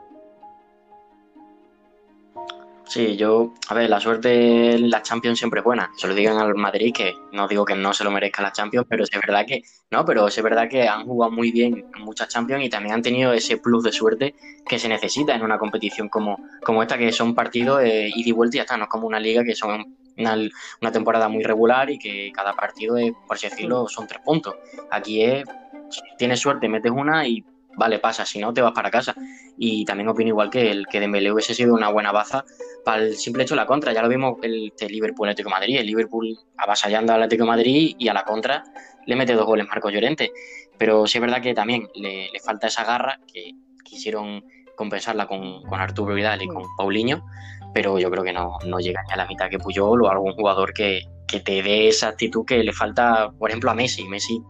Sí, 2.86 3.16
yo, 3.16 3.54
a 3.68 3.74
ver, 3.74 3.88
la 3.88 3.98
suerte 3.98 4.74
en 4.74 4.90
la 4.90 5.02
Champions 5.02 5.38
siempre 5.38 5.60
es 5.60 5.64
buena. 5.64 5.90
Se 5.96 6.06
lo 6.06 6.14
digan 6.14 6.36
al 6.38 6.54
Madrid, 6.54 6.92
que 6.94 7.14
no 7.32 7.48
digo 7.48 7.64
que 7.64 7.74
no 7.74 7.94
se 7.94 8.04
lo 8.04 8.10
merezca 8.10 8.42
la 8.42 8.52
Champions, 8.52 8.86
pero 8.88 9.04
es 9.04 9.10
verdad 9.10 9.46
que, 9.46 9.62
no, 9.90 10.04
pero 10.04 10.28
es 10.28 10.42
verdad 10.42 10.68
que 10.68 10.86
han 10.86 11.04
jugado 11.04 11.32
muy 11.32 11.50
bien 11.50 11.84
en 11.96 12.02
muchas 12.02 12.28
Champions 12.28 12.62
y 12.62 12.68
también 12.68 12.94
han 12.94 13.02
tenido 13.02 13.32
ese 13.32 13.56
plus 13.56 13.82
de 13.84 13.92
suerte 13.92 14.34
que 14.66 14.78
se 14.78 14.88
necesita 14.88 15.34
en 15.34 15.42
una 15.42 15.58
competición 15.58 16.08
como, 16.08 16.38
como 16.62 16.82
esta, 16.82 16.98
que 16.98 17.10
son 17.10 17.34
partidos 17.34 17.80
de 17.80 18.08
ida 18.14 18.28
y 18.28 18.32
vuelta 18.32 18.56
y 18.56 18.58
ya 18.58 18.62
está, 18.62 18.76
no 18.76 18.84
es 18.84 18.90
como 18.90 19.06
una 19.06 19.18
liga 19.18 19.42
que 19.44 19.54
son 19.54 19.96
una, 20.18 20.36
una 20.80 20.92
temporada 20.92 21.28
muy 21.28 21.42
regular 21.42 21.90
y 21.90 21.98
que 21.98 22.30
cada 22.32 22.52
partido, 22.52 22.98
es, 22.98 23.12
por 23.26 23.36
así 23.36 23.48
decirlo, 23.48 23.88
son 23.88 24.06
tres 24.06 24.20
puntos. 24.22 24.54
Aquí 24.90 25.22
es, 25.22 25.44
tienes 26.18 26.38
suerte, 26.38 26.68
metes 26.68 26.92
una 26.92 27.26
y 27.26 27.42
vale, 27.76 27.98
pasa, 27.98 28.24
si 28.24 28.38
no 28.38 28.52
te 28.52 28.60
vas 28.60 28.72
para 28.72 28.90
casa. 28.90 29.14
Y 29.56 29.84
también 29.84 30.08
opino 30.08 30.28
igual 30.28 30.50
que 30.50 30.70
el 30.70 30.86
que 30.86 31.00
Dembélé 31.00 31.32
hubiese 31.32 31.54
sido 31.54 31.74
una 31.74 31.90
buena 31.90 32.12
baza 32.12 32.44
para 32.84 33.02
el 33.02 33.16
simple 33.16 33.42
hecho 33.42 33.54
de 33.54 33.60
la 33.60 33.66
contra. 33.66 33.92
Ya 33.92 34.02
lo 34.02 34.08
vimos 34.08 34.38
el, 34.42 34.72
el 34.78 34.88
Liverpool 34.92 35.28
Atlético 35.28 35.50
de 35.50 35.54
Madrid, 35.54 35.78
el 35.78 35.86
Liverpool 35.86 36.38
avasallando 36.56 37.12
al 37.12 37.22
Atlético 37.22 37.44
de 37.44 37.50
Madrid 37.50 37.96
y 37.98 38.08
a 38.08 38.14
la 38.14 38.24
contra 38.24 38.64
le 39.06 39.16
mete 39.16 39.34
dos 39.34 39.46
goles 39.46 39.66
Marcos 39.66 39.92
Llorente. 39.92 40.32
Pero 40.78 41.06
sí 41.06 41.18
es 41.18 41.22
verdad 41.22 41.40
que 41.40 41.54
también 41.54 41.88
le, 41.94 42.28
falta 42.44 42.66
esa 42.66 42.84
garra 42.84 43.20
que 43.32 43.52
quisieron 43.84 44.44
compensarla 44.76 45.26
con, 45.26 45.62
con 45.62 45.80
Arturo 45.80 46.14
Vidal 46.14 46.42
y 46.42 46.48
con 46.48 46.64
Paulinho, 46.76 47.24
pero 47.72 47.98
yo 47.98 48.10
creo 48.10 48.24
que 48.24 48.32
no, 48.32 48.58
no 48.66 48.80
llega 48.80 49.02
ni 49.06 49.12
a 49.12 49.16
la 49.16 49.26
mitad 49.26 49.48
que 49.48 49.58
Puyol 49.58 50.02
o 50.02 50.10
algún 50.10 50.32
jugador 50.34 50.72
que, 50.72 51.02
que 51.28 51.40
te 51.40 51.62
dé 51.62 51.88
esa 51.88 52.08
actitud 52.08 52.44
que 52.44 52.62
le 52.62 52.72
falta, 52.72 53.30
por 53.38 53.50
ejemplo, 53.50 53.70
a 53.70 53.74
Messi. 53.74 54.08
Messi 54.08 54.42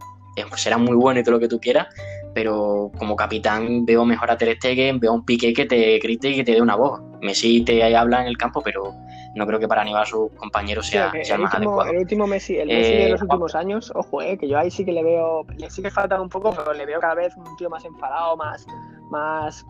será 0.55 0.77
muy 0.77 0.95
bueno 0.95 1.19
y 1.19 1.23
todo 1.23 1.33
lo 1.33 1.39
que 1.39 1.47
tú 1.47 1.59
quieras, 1.59 1.87
pero 2.35 2.91
como 2.97 3.15
capitán 3.15 3.85
veo 3.85 4.05
mejor 4.05 4.29
a 4.29 4.37
Ter 4.37 4.57
Stegen, 4.57 4.99
veo 4.99 5.11
a 5.11 5.15
un 5.15 5.25
Piqué 5.25 5.53
que 5.53 5.65
te 5.65 5.97
grite 5.99 6.29
y 6.29 6.35
que 6.35 6.43
te 6.43 6.51
dé 6.51 6.61
una 6.61 6.75
voz. 6.75 7.01
Messi 7.21 7.61
te 7.61 7.95
habla 7.95 8.21
en 8.21 8.27
el 8.27 8.37
campo, 8.37 8.61
pero 8.61 8.93
no 9.35 9.45
creo 9.45 9.59
que 9.59 9.67
para 9.67 9.81
animar 9.81 10.03
a 10.03 10.05
sus 10.05 10.31
compañeros 10.31 10.87
sea, 10.87 11.11
el 11.13 11.41
más 11.41 11.53
último, 11.53 11.83
El 11.83 11.97
último 11.97 12.25
Messi, 12.27 12.57
el 12.57 12.67
Messi 12.67 12.91
de 12.91 13.05
eh, 13.07 13.09
los 13.09 13.21
últimos 13.21 13.53
años, 13.53 13.91
ojo, 13.93 14.21
eh, 14.21 14.37
que 14.37 14.47
yo 14.47 14.57
ahí 14.57 14.71
sí 14.71 14.85
que 14.85 14.93
le 14.93 15.03
veo, 15.03 15.45
le 15.57 15.69
sigue 15.69 15.91
faltando 15.91 16.23
un 16.23 16.29
poco, 16.29 16.53
pero 16.55 16.73
le 16.73 16.85
veo 16.85 16.99
cada 16.99 17.15
vez 17.15 17.35
un 17.35 17.55
tío 17.57 17.69
más 17.69 17.83
enfadado, 17.83 18.37
más, 18.37 18.65
más 19.09 19.65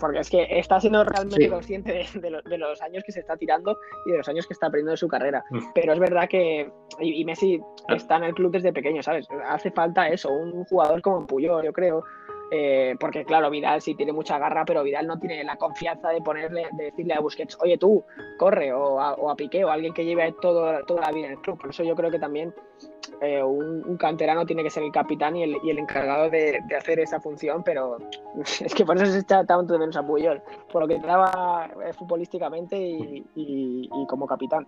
porque 0.00 0.20
es 0.20 0.30
que 0.30 0.46
está 0.50 0.80
siendo 0.80 1.02
realmente 1.04 1.48
consciente 1.48 2.06
de, 2.14 2.58
los 2.58 2.82
años 2.82 3.02
que 3.04 3.12
se 3.12 3.20
está 3.20 3.36
tirando 3.36 3.78
y 4.06 4.12
de 4.12 4.18
los 4.18 4.28
años 4.28 4.46
que 4.46 4.52
está 4.52 4.66
aprendiendo 4.66 4.92
de 4.92 4.98
su 4.98 5.08
carrera. 5.08 5.44
Mm. 5.50 5.60
Pero 5.74 5.92
es 5.94 5.98
verdad 5.98 6.28
que 6.28 6.70
y, 7.00 7.24
Messi 7.24 7.60
está 7.88 8.16
en 8.16 8.24
el 8.24 8.34
club 8.34 8.52
desde 8.52 8.72
pequeño, 8.72 9.02
¿sabes? 9.02 9.26
Hace 9.48 9.70
falta 9.70 10.08
eso, 10.08 10.30
un 10.30 10.64
jugador 10.64 11.00
como 11.02 11.26
Puyol, 11.26 11.64
yo 11.64 11.72
creo. 11.72 12.04
Eh, 12.50 12.94
porque 13.00 13.24
claro, 13.24 13.50
Vidal 13.50 13.82
sí 13.82 13.94
tiene 13.94 14.12
mucha 14.12 14.38
garra, 14.38 14.64
pero 14.64 14.84
Vidal 14.84 15.06
no 15.06 15.18
tiene 15.18 15.42
la 15.42 15.56
confianza 15.56 16.10
de 16.10 16.20
ponerle, 16.20 16.68
de 16.72 16.84
decirle 16.84 17.14
a 17.14 17.20
Busquets, 17.20 17.58
oye 17.60 17.76
tú, 17.76 18.04
corre, 18.38 18.72
o 18.72 19.00
a, 19.00 19.14
o 19.14 19.30
a 19.30 19.36
Piqué, 19.36 19.64
o 19.64 19.70
alguien 19.70 19.92
que 19.92 20.04
lleve 20.04 20.32
todo, 20.40 20.84
toda 20.84 21.00
la 21.00 21.12
vida 21.12 21.26
en 21.26 21.32
el 21.32 21.40
club. 21.40 21.58
Por 21.58 21.70
eso 21.70 21.82
yo 21.82 21.96
creo 21.96 22.10
que 22.10 22.20
también 22.20 22.54
eh, 23.20 23.42
un, 23.42 23.96
canterano 23.96 24.44
tiene 24.44 24.62
que 24.62 24.70
ser 24.70 24.82
el 24.82 24.92
capitán 24.92 25.36
y 25.36 25.42
el, 25.42 25.56
y 25.64 25.70
el 25.70 25.78
encargado 25.78 26.28
de, 26.28 26.60
hacer 26.76 27.00
esa 27.00 27.20
función, 27.20 27.62
pero 27.64 27.98
es 28.60 28.74
que 28.74 28.84
por 28.84 28.96
eso 28.96 29.06
se 29.06 29.18
está 29.18 29.44
tanto 29.44 29.72
de 29.72 29.78
menos 29.78 29.96
a 29.96 30.06
Puyol, 30.06 30.42
por 30.70 30.82
lo 30.82 30.88
que 30.88 31.00
traba 31.00 31.68
eh, 31.84 31.92
futbolísticamente 31.94 32.76
y, 32.78 33.88
como 34.08 34.26
capitán. 34.26 34.66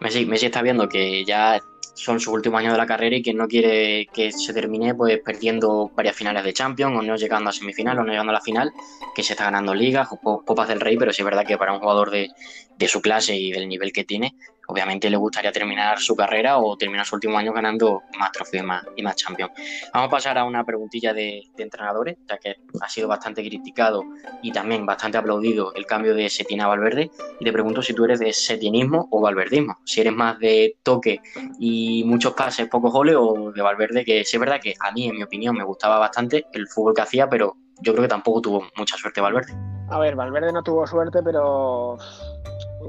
Messi 0.00 0.46
está 0.46 0.60
viendo 0.62 0.88
que 0.88 1.24
ya 1.24 1.58
son 1.96 2.20
sus 2.20 2.32
últimos 2.32 2.60
años 2.60 2.72
de 2.72 2.78
la 2.78 2.86
carrera 2.86 3.16
y 3.16 3.22
que 3.22 3.32
no 3.32 3.48
quiere 3.48 4.06
que 4.12 4.30
se 4.30 4.52
termine 4.52 4.94
pues 4.94 5.18
perdiendo 5.24 5.90
varias 5.96 6.14
finales 6.14 6.44
de 6.44 6.52
Champions 6.52 6.94
o 6.98 7.02
no 7.02 7.16
llegando 7.16 7.48
a 7.48 7.52
semifinal 7.52 7.98
o 7.98 8.04
no 8.04 8.10
llegando 8.10 8.30
a 8.30 8.34
la 8.34 8.40
final, 8.42 8.70
que 9.14 9.22
se 9.22 9.32
está 9.32 9.44
ganando 9.44 9.74
ligas 9.74 10.08
copas 10.22 10.68
del 10.68 10.80
rey, 10.80 10.98
pero 10.98 11.12
sí 11.12 11.22
es 11.22 11.24
verdad 11.24 11.46
que 11.46 11.56
para 11.56 11.72
un 11.72 11.80
jugador 11.80 12.10
de, 12.10 12.28
de 12.76 12.88
su 12.88 13.00
clase 13.00 13.34
y 13.34 13.50
del 13.50 13.66
nivel 13.66 13.92
que 13.92 14.04
tiene, 14.04 14.34
obviamente 14.68 15.10
le 15.10 15.16
gustaría 15.16 15.52
terminar 15.52 15.98
su 15.98 16.14
carrera 16.14 16.58
o 16.58 16.76
terminar 16.76 17.06
su 17.06 17.14
último 17.14 17.38
año 17.38 17.52
ganando 17.52 18.02
más 18.18 18.32
trofeos 18.32 18.64
y 18.96 19.02
más, 19.02 19.14
y 19.16 19.16
Champions. 19.16 19.52
Vamos 19.92 20.08
a 20.08 20.10
pasar 20.10 20.38
a 20.38 20.44
una 20.44 20.64
preguntilla 20.64 21.12
de, 21.12 21.42
entrenadores, 21.56 22.16
ya 22.28 22.38
que 22.38 22.56
ha 22.80 22.88
sido 22.88 23.08
bastante 23.08 23.42
criticado 23.42 24.02
y 24.42 24.52
también 24.52 24.86
bastante 24.86 25.18
aplaudido 25.18 25.72
el 25.74 25.86
cambio 25.86 26.14
de 26.14 26.28
Setién 26.28 26.60
a 26.60 26.66
Valverde. 26.66 27.10
Y 27.40 27.44
te 27.44 27.52
pregunto 27.52 27.82
si 27.82 27.94
tú 27.94 28.04
eres 28.04 28.20
de 28.20 28.32
setienismo 28.32 29.08
o 29.10 29.20
valverdismo, 29.20 29.76
si 29.84 30.00
eres 30.00 30.12
más 30.12 30.38
de 30.38 30.76
toque 30.82 31.20
y 31.58 32.04
muchos 32.04 32.34
pases, 32.34 32.68
pocos 32.68 32.92
goles 32.92 33.16
o 33.18 33.52
de 33.52 33.62
Valverde, 33.62 34.04
que 34.04 34.20
es 34.20 34.38
verdad 34.38 34.60
que 34.60 34.74
a 34.80 34.92
mí, 34.92 35.08
en 35.08 35.16
mi 35.16 35.22
opinión, 35.22 35.56
me 35.56 35.64
gustaba 35.64 35.98
bastante 35.98 36.46
el 36.52 36.68
fútbol 36.68 36.94
que 36.94 37.02
hacía, 37.02 37.28
pero 37.28 37.56
yo 37.80 37.92
creo 37.92 38.02
que 38.02 38.08
tampoco 38.08 38.40
tuvo 38.40 38.64
mucha 38.76 38.96
suerte 38.96 39.20
Valverde. 39.20 39.52
A 39.88 39.98
ver, 39.98 40.16
Valverde 40.16 40.52
no 40.52 40.62
tuvo 40.62 40.86
suerte, 40.86 41.22
pero 41.22 41.96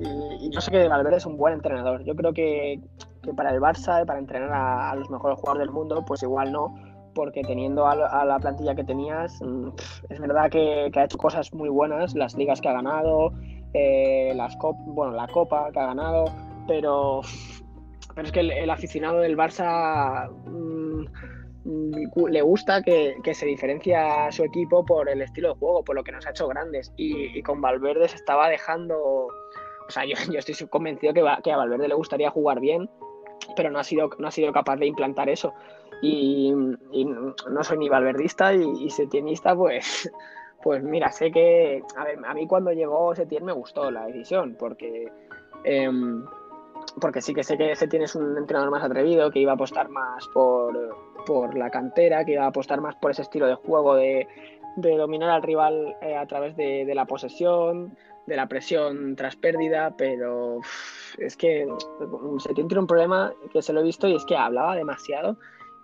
y, 0.01 0.49
yo 0.49 0.61
sé 0.61 0.71
que 0.71 0.87
Valverde 0.87 1.17
es 1.17 1.25
un 1.25 1.37
buen 1.37 1.53
entrenador. 1.53 2.03
Yo 2.03 2.15
creo 2.15 2.33
que, 2.33 2.79
para 3.35 3.51
el 3.51 3.59
Barça, 3.59 4.05
para 4.05 4.19
entrenar 4.19 4.51
a, 4.53 4.95
los 4.95 5.09
mejores 5.09 5.39
jugadores 5.39 5.67
del 5.67 5.73
mundo, 5.73 6.03
pues 6.05 6.23
igual 6.23 6.51
no, 6.51 6.73
porque 7.13 7.41
teniendo 7.41 7.87
a, 7.87 8.25
la 8.25 8.39
plantilla 8.39 8.75
que 8.75 8.83
tenías, 8.83 9.41
mm, 9.41 9.69
es 10.09 10.19
verdad 10.19 10.49
que, 10.49 10.91
ha 10.93 11.03
hecho 11.03 11.17
cosas 11.17 11.53
muy 11.53 11.69
buenas, 11.69 12.15
las 12.15 12.35
ligas 12.35 12.61
que 12.61 12.69
ha 12.69 12.73
ganado, 12.73 13.33
eh, 13.73 14.33
las 14.35 14.57
bueno, 14.85 15.13
la 15.13 15.27
copa 15.27 15.71
que 15.71 15.79
ha 15.79 15.87
ganado, 15.87 16.25
pero, 16.67 17.21
pero 18.15 18.27
es 18.27 18.31
que 18.31 18.39
el, 18.41 18.69
aficionado 18.69 19.19
del 19.19 19.37
Barça 19.37 20.29
mm, 20.45 21.05
mm, 21.65 22.25
le 22.29 22.41
gusta 22.41 22.81
que, 22.81 23.15
se 23.33 23.45
diferencia 23.45 24.27
a 24.27 24.31
su 24.31 24.43
equipo 24.43 24.85
por 24.85 25.09
el 25.09 25.21
estilo 25.21 25.49
de 25.49 25.59
juego, 25.59 25.83
por 25.83 25.95
lo 25.95 26.03
que 26.03 26.11
nos 26.11 26.25
ha 26.27 26.29
hecho 26.29 26.47
grandes. 26.47 26.93
Y, 26.97 27.37
y 27.37 27.41
con 27.41 27.61
Valverde 27.61 28.07
se 28.07 28.15
estaba 28.15 28.47
dejando 28.49 29.27
o 29.87 29.91
sea, 29.91 30.03
yo, 30.31 30.39
estoy 30.39 30.67
convencido 30.67 31.13
que, 31.13 31.23
que, 31.43 31.51
a 31.51 31.57
Valverde 31.57 31.87
le 31.87 31.95
gustaría 31.95 32.29
jugar 32.29 32.59
bien, 32.59 32.89
pero 33.55 33.71
no 33.71 33.79
ha 33.79 33.83
sido, 33.83 34.09
no 34.19 34.27
ha 34.27 34.31
sido 34.31 34.51
capaz 34.51 34.77
de 34.77 34.87
implantar 34.87 35.29
eso. 35.29 35.53
Y, 36.01 36.53
no 36.53 37.63
soy 37.63 37.77
ni 37.79 37.89
valverdista 37.89 38.53
y, 38.53 38.63
y, 38.79 38.89
setienista, 38.89 39.55
pues, 39.55 40.11
pues 40.63 40.83
mira, 40.83 41.11
sé 41.11 41.31
que, 41.31 41.81
a 41.95 42.03
ver, 42.03 42.19
a 42.25 42.33
mí 42.33 42.47
cuando 42.47 42.71
llegó 42.71 43.15
Setién 43.15 43.45
me 43.45 43.53
gustó 43.53 43.89
la 43.89 44.05
decisión, 44.05 44.55
porque, 44.59 45.11
em, 45.63 46.23
porque 47.01 47.21
sí 47.21 47.33
que 47.33 47.43
sé 47.43 47.57
que 47.57 47.75
Setién 47.75 48.03
es 48.03 48.15
un 48.15 48.37
entrenador 48.37 48.69
más 48.69 48.83
atrevido, 48.83 49.31
que 49.31 49.39
iba 49.39 49.53
a 49.53 49.55
apostar 49.55 49.89
más 49.89 50.27
por, 50.27 50.95
por 51.25 51.57
la 51.57 51.71
cantera, 51.71 52.25
que 52.25 52.33
iba 52.33 52.43
a 52.43 52.49
apostar 52.49 52.79
más 52.79 52.95
por 52.97 53.11
ese 53.11 53.23
estilo 53.23 53.47
de 53.47 53.55
juego 53.55 53.95
de, 53.95 54.27
de 54.77 54.95
dominar 54.95 55.31
al 55.31 55.41
rival 55.41 55.95
eh, 56.01 56.15
a 56.15 56.25
través 56.27 56.55
de, 56.55 56.89
la 56.93 57.05
posesión, 57.05 57.97
de 58.27 58.35
la 58.35 58.47
presión 58.47 59.15
tras 59.15 59.35
pérdida, 59.35 59.95
pero 59.97 60.59
es 61.17 61.35
que 61.35 61.67
se 62.39 62.53
tiene 62.53 62.79
un 62.79 62.87
problema 62.87 63.33
que 63.51 63.61
se 63.61 63.73
lo 63.73 63.79
he 63.79 63.83
visto 63.83 64.07
y 64.07 64.15
es 64.15 64.25
que 64.25 64.35
hablaba 64.35 64.75
demasiado 64.75 65.37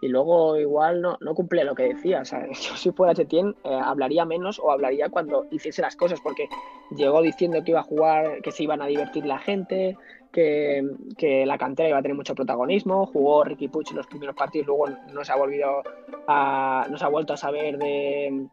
y 0.04 0.10
luego 0.10 0.58
igual 0.58 1.02
no, 1.02 1.18
no 1.22 1.34
cumplía 1.34 1.64
lo 1.64 1.76
que 1.76 1.94
decía. 1.94 2.22
O 2.22 2.26
sea, 2.26 2.46
yo 2.52 2.76
si 2.76 2.92
fuera 2.92 3.16
Chetien 3.16 3.56
eh, 3.64 3.80
hablaría 3.82 4.26
menos 4.26 4.60
o 4.60 4.70
hablaría 4.70 5.08
cuando 5.08 5.46
hiciese 5.50 5.82
las 5.82 5.96
cosas, 5.96 6.20
porque 6.20 6.50
llegó 6.94 7.22
diciendo 7.22 7.64
que 7.64 7.72
iba 7.72 7.80
a 7.80 7.84
jugar, 7.84 8.42
que 8.42 8.52
se 8.52 8.64
iban 8.64 8.82
a 8.82 8.88
divertir 8.88 9.26
la 9.26 9.40
gente, 9.40 9.98
que, 10.34 10.84
que 11.18 11.46
la 11.46 11.58
cantera 11.58 11.88
iba 11.88 12.00
a 12.00 12.02
tener 12.02 12.18
mucho 12.18 12.36
protagonismo, 12.36 13.06
jugó 13.06 13.46
Ricky 13.46 13.70
Puch 13.70 13.92
en 13.92 13.98
los 13.98 14.08
primeros 14.08 14.36
partidos, 14.36 14.68
luego 14.68 14.90
no 15.14 15.24
se 15.24 15.32
ha 15.32 15.36
volvido 15.38 15.84
a, 16.28 16.86
no 16.90 16.98
se 16.98 17.06
ha 17.06 17.10
vuelto 17.10 17.32
a 17.32 17.38
saber 17.38 17.78
de, 17.78 18.48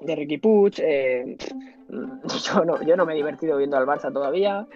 de 0.00 0.16
Ricky 0.16 0.38
Puch. 0.38 0.78
Eh, 0.78 1.36
yo, 2.44 2.64
no, 2.64 2.82
yo 2.82 2.96
no 2.96 3.06
me 3.06 3.12
he 3.12 3.16
divertido 3.16 3.56
viendo 3.56 3.76
al 3.76 3.86
Barça 3.86 4.12
todavía. 4.12 4.66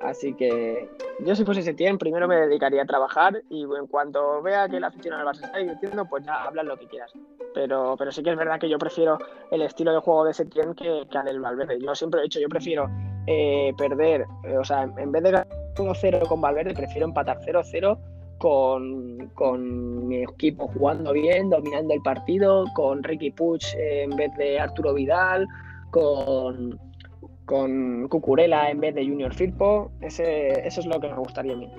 Así 0.00 0.34
que 0.34 0.90
yo 1.20 1.34
si 1.34 1.44
fuese 1.44 1.62
Setién, 1.62 1.96
primero 1.96 2.28
me 2.28 2.36
dedicaría 2.36 2.82
a 2.82 2.86
trabajar 2.86 3.42
y 3.48 3.62
en 3.62 3.86
cuanto 3.86 4.42
vea 4.42 4.68
que 4.68 4.78
la 4.78 4.88
afición 4.88 5.14
al 5.14 5.26
Barça 5.26 5.44
está 5.44 5.58
divirtiendo, 5.58 6.04
pues 6.04 6.24
ya 6.24 6.44
hablan 6.44 6.66
lo 6.66 6.76
que 6.76 6.86
quieras. 6.86 7.12
Pero, 7.54 7.94
pero 7.96 8.12
sí 8.12 8.22
que 8.22 8.30
es 8.30 8.36
verdad 8.36 8.58
que 8.58 8.68
yo 8.68 8.78
prefiero 8.78 9.18
el 9.50 9.62
estilo 9.62 9.92
de 9.92 10.00
juego 10.00 10.24
de 10.24 10.34
Setién 10.34 10.74
que, 10.74 11.06
que 11.10 11.18
al 11.18 11.24
del 11.24 11.40
Valverde. 11.40 11.80
Yo 11.80 11.94
siempre 11.94 12.20
he 12.20 12.24
dicho, 12.24 12.40
yo 12.40 12.48
prefiero 12.48 12.90
eh, 13.26 13.72
perder, 13.78 14.26
eh, 14.44 14.58
o 14.58 14.64
sea, 14.64 14.82
en 14.82 15.12
vez 15.12 15.22
de 15.22 15.30
ganar 15.30 15.48
1-0 15.76 16.28
con 16.28 16.42
Valverde, 16.42 16.74
prefiero 16.74 17.06
empatar 17.06 17.40
0-0 17.40 17.98
con, 18.38 20.08
mi 20.08 20.22
equipo 20.22 20.68
jugando 20.68 21.12
bien, 21.12 21.48
dominando 21.48 21.94
el 21.94 22.02
partido, 22.02 22.64
con 22.74 23.02
Ricky 23.02 23.30
Puch 23.30 23.74
en 23.76 24.10
vez 24.16 24.30
de 24.36 24.60
Arturo 24.60 24.92
Vidal, 24.92 25.48
con, 25.94 26.76
con 27.44 28.08
Cucurella 28.08 28.68
en 28.68 28.80
vez 28.80 28.96
de 28.96 29.06
Junior 29.06 29.32
Firpo. 29.32 29.92
Ese, 30.00 30.66
eso 30.66 30.80
es 30.80 30.86
lo 30.86 30.98
que 31.00 31.08
me 31.08 31.14
gustaría 31.14 31.52
a 31.52 31.56
mí. 31.56 31.70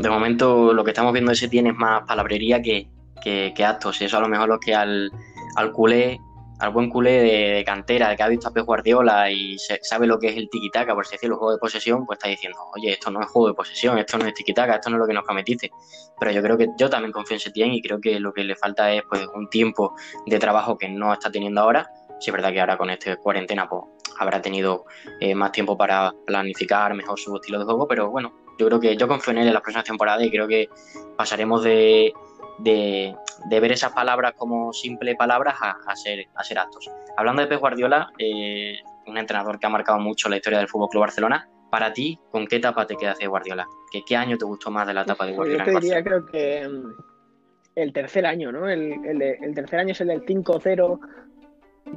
De 0.00 0.10
momento 0.10 0.72
lo 0.72 0.82
que 0.82 0.90
estamos 0.90 1.12
viendo 1.12 1.30
ese 1.30 1.48
tiene 1.48 1.72
más 1.72 2.02
palabrería 2.02 2.60
que, 2.60 2.88
que, 3.22 3.64
actos. 3.64 4.00
Y 4.00 4.06
eso 4.06 4.18
a 4.18 4.20
lo 4.20 4.28
mejor 4.28 4.48
lo 4.48 4.58
que 4.58 4.74
al, 4.74 5.12
al 5.54 5.70
culé 5.70 6.18
al 6.58 6.70
buen 6.70 6.90
culé 6.90 7.22
de, 7.22 7.64
cantera, 7.64 8.14
que 8.16 8.22
ha 8.22 8.28
visto 8.28 8.48
a 8.48 8.50
Pep 8.50 8.64
Guardiola 8.64 9.30
y 9.30 9.56
sabe 9.82 10.06
lo 10.06 10.18
que 10.18 10.28
es 10.28 10.36
el 10.36 10.48
tiquitaca, 10.50 10.94
por 10.94 11.06
si 11.06 11.12
decirlo, 11.12 11.36
el 11.36 11.38
juego 11.38 11.52
de 11.52 11.58
posesión, 11.58 12.04
pues 12.04 12.18
está 12.18 12.28
diciendo, 12.28 12.58
oye, 12.74 12.92
esto 12.92 13.10
no 13.10 13.20
es 13.20 13.26
juego 13.28 13.48
de 13.48 13.54
posesión, 13.54 13.98
esto 13.98 14.18
no 14.18 14.26
es 14.26 14.34
tiquitaca, 14.34 14.74
esto 14.74 14.90
no 14.90 14.96
es 14.96 15.00
lo 15.00 15.06
que 15.06 15.14
nos 15.14 15.24
prometiste. 15.24 15.70
Pero 16.18 16.32
yo 16.32 16.42
creo 16.42 16.58
que 16.58 16.68
yo 16.78 16.90
también 16.90 17.12
confío 17.12 17.36
en 17.36 17.40
Setién 17.40 17.72
y 17.72 17.80
creo 17.80 18.00
que 18.00 18.18
lo 18.18 18.32
que 18.32 18.44
le 18.44 18.56
falta 18.56 18.92
es 18.92 19.02
pues 19.08 19.26
un 19.34 19.48
tiempo 19.48 19.94
de 20.26 20.38
trabajo 20.38 20.76
que 20.76 20.88
no 20.88 21.12
está 21.12 21.30
teniendo 21.30 21.60
ahora. 21.60 21.90
Si 22.18 22.30
es 22.30 22.32
verdad 22.32 22.52
que 22.52 22.60
ahora 22.60 22.76
con 22.76 22.90
este 22.90 23.16
cuarentena 23.16 23.68
pues 23.68 23.82
habrá 24.18 24.42
tenido 24.42 24.84
eh, 25.20 25.34
más 25.34 25.52
tiempo 25.52 25.76
para 25.76 26.12
planificar 26.26 26.92
mejor 26.94 27.18
su 27.18 27.36
estilo 27.36 27.60
de 27.60 27.64
juego, 27.64 27.86
pero 27.86 28.10
bueno, 28.10 28.32
yo 28.58 28.66
creo 28.66 28.80
que 28.80 28.96
yo 28.96 29.06
confío 29.06 29.32
en 29.32 29.38
él 29.38 29.48
en 29.48 29.54
las 29.54 29.62
próximas 29.62 29.84
temporadas 29.84 30.24
y 30.24 30.30
creo 30.30 30.48
que 30.48 30.68
pasaremos 31.16 31.62
de 31.62 32.12
de, 32.58 33.14
ver 33.48 33.72
esas 33.72 33.92
palabras 33.92 34.34
como 34.36 34.72
simple 34.72 35.14
palabras 35.14 35.56
a, 35.60 35.96
ser, 35.96 36.26
a 36.34 36.44
ser 36.44 36.58
actos. 36.58 36.90
Hablando 37.16 37.42
de 37.42 37.48
Pep 37.48 37.60
Guardiola, 37.60 38.10
eh, 38.18 38.78
un 39.06 39.18
entrenador 39.18 39.58
que 39.58 39.66
ha 39.66 39.70
marcado 39.70 39.98
mucho 39.98 40.28
la 40.28 40.36
historia 40.36 40.58
del 40.58 40.68
Fútbol 40.68 40.88
Club 40.88 41.02
Barcelona, 41.02 41.48
para 41.70 41.92
ti, 41.92 42.18
¿con 42.30 42.46
qué 42.46 42.56
etapa 42.56 42.86
te 42.86 42.96
quedas 42.96 43.18
de 43.18 43.26
Guardiola? 43.26 43.66
¿Qué, 43.90 44.02
¿Qué 44.06 44.16
año 44.16 44.38
te 44.38 44.44
gustó 44.44 44.70
más 44.70 44.86
de 44.86 44.94
la 44.94 45.02
etapa 45.02 45.26
de 45.26 45.34
Guardiola? 45.34 45.66
Yo 45.66 45.72
te 45.72 45.80
diría, 45.80 46.02
creo 46.02 46.24
que 46.26 46.66
mm, 46.66 46.92
el 47.74 47.92
tercer 47.92 48.26
año, 48.26 48.50
¿no? 48.50 48.68
El, 48.68 48.92
el, 49.04 49.22
el 49.22 49.54
tercer 49.54 49.80
año 49.80 49.92
es 49.92 50.00
el 50.00 50.08
del 50.08 50.24
5-0 50.24 50.98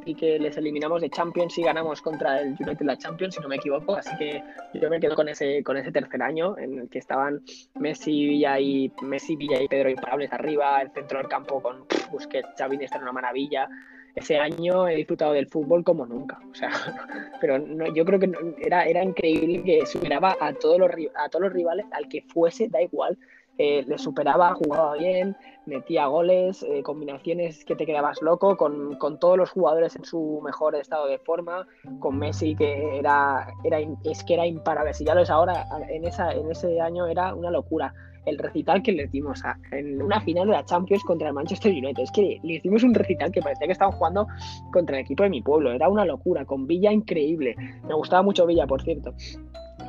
y 0.06 0.16
que 0.16 0.40
les 0.40 0.58
eliminamos 0.58 1.02
de 1.02 1.10
Champions 1.10 1.58
y 1.58 1.64
ganamos 1.64 2.02
contra 2.02 2.42
el 2.42 2.56
United 2.60 2.86
la 2.86 2.98
Champions, 2.98 3.36
si 3.36 3.42
no 3.42 3.48
me 3.48 3.58
equivoco. 3.58 3.96
Así 3.96 4.16
que 4.18 4.44
yo 4.74 4.90
me 4.90 5.00
quedo 5.00 5.16
con 5.16 5.30
ese, 5.30 5.64
con 5.64 5.78
ese 5.78 5.92
tercer 5.92 6.22
año 6.22 6.58
en 6.58 6.80
el 6.80 6.90
que 6.90 7.00
estaban 7.00 7.42
Messi, 7.80 8.28
Villa 8.28 8.60
y, 8.60 8.92
Messi, 9.02 9.36
Villa 9.36 9.62
y 9.62 9.68
Pedro 9.68 9.90
imparables 9.90 10.32
arriba, 10.34 10.82
el 10.82 10.92
centro 10.92 11.20
del 11.20 11.28
campo 11.28 11.62
con 11.62 11.86
Busquets, 12.12 12.50
Xavi 12.58 12.84
está 12.84 12.98
en 12.98 13.04
una 13.04 13.12
maravilla. 13.12 13.70
Ese 14.14 14.38
año 14.38 14.90
he 14.90 14.96
disfrutado 14.96 15.34
del 15.34 15.48
fútbol 15.48 15.84
como 15.84 16.06
nunca. 16.06 16.40
O 16.52 16.56
sea, 16.56 16.70
pero 17.42 17.60
no, 17.60 17.94
yo 17.94 18.04
creo 18.04 18.20
que 18.20 18.32
era, 18.60 18.86
era 18.86 19.04
increíble 19.04 19.64
que 19.64 19.86
superaba 19.86 20.36
a 20.40 20.54
todos, 20.54 20.80
los, 20.80 20.92
a 21.16 21.30
todos 21.30 21.44
los 21.44 21.54
rivales, 21.54 21.86
al 21.92 22.10
que 22.10 22.22
fuese, 22.24 22.68
da 22.68 22.82
igual. 22.82 23.18
Eh, 23.58 23.84
le 23.88 23.98
superaba, 23.98 24.56
jugaba 24.56 24.96
bien, 24.96 25.36
metía 25.66 26.08
goles, 26.08 26.64
eh, 26.64 26.82
combinaciones 26.84 27.64
que 27.66 27.76
te 27.76 27.86
quedabas 27.86 28.22
loco, 28.22 28.58
con, 28.58 28.98
todos 29.20 29.38
los 29.38 29.52
jugadores 29.52 29.96
en 29.96 30.06
su 30.06 30.42
mejor 30.44 30.76
estado 30.76 31.08
de 31.08 31.20
forma, 31.20 31.68
con 32.00 32.18
Messi 32.18 32.56
que 32.56 32.98
era, 32.98 33.48
era 33.64 33.80
es 34.04 34.24
que 34.24 34.34
era 34.34 34.48
imparable. 34.48 34.94
Si 34.94 35.06
ya 35.06 35.14
lo 35.14 35.22
es 35.22 35.30
ahora, 35.30 35.68
en, 35.90 36.06
esa, 36.06 36.32
en 36.32 36.50
ese 36.50 36.80
año 36.82 37.06
era 37.08 37.36
una 37.36 37.52
locura. 37.52 37.94
El 38.26 38.38
recital 38.38 38.84
que 38.84 38.92
le 38.92 39.08
dimos 39.08 39.42
en 39.72 40.02
una 40.02 40.22
final 40.22 40.48
de 40.48 40.54
la 40.54 40.64
Champions 40.64 41.04
contra 41.04 41.30
el 41.30 41.34
Manchester 41.34 41.72
United. 41.72 42.04
Es 42.04 42.12
que 42.12 42.40
le 42.44 42.54
hicimos 42.54 42.84
un 42.84 42.94
recital 42.94 43.32
que 43.32 43.42
parecía 43.42 43.66
que 43.66 43.74
estaban 43.74 43.94
jugando 43.94 44.28
contra 44.72 44.98
el 44.98 45.04
equipo 45.04 45.24
de 45.24 45.30
mi 45.30 45.42
pueblo. 45.42 45.72
Era 45.72 45.90
una 45.90 46.06
locura, 46.06 46.46
con 46.46 46.68
Villa 46.68 46.92
increíble. 46.92 47.56
Me 47.84 47.96
gustaba 47.96 48.22
mucho 48.22 48.46
Villa, 48.46 48.68
por 48.68 48.84
cierto. 48.84 49.16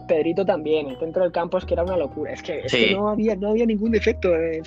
Pedrito 0.06 0.44
también, 0.44 0.88
el 0.88 0.98
centro 0.98 1.22
del 1.22 1.32
campo 1.32 1.58
es 1.58 1.64
que 1.64 1.74
era 1.74 1.82
una 1.82 1.96
locura, 1.96 2.32
es 2.32 2.42
que, 2.42 2.62
no, 2.94 3.08
había, 3.08 3.36
no 3.36 3.50
había 3.50 3.66
ningún 3.66 3.90
defecto, 3.90 4.34
eh, 4.34 4.62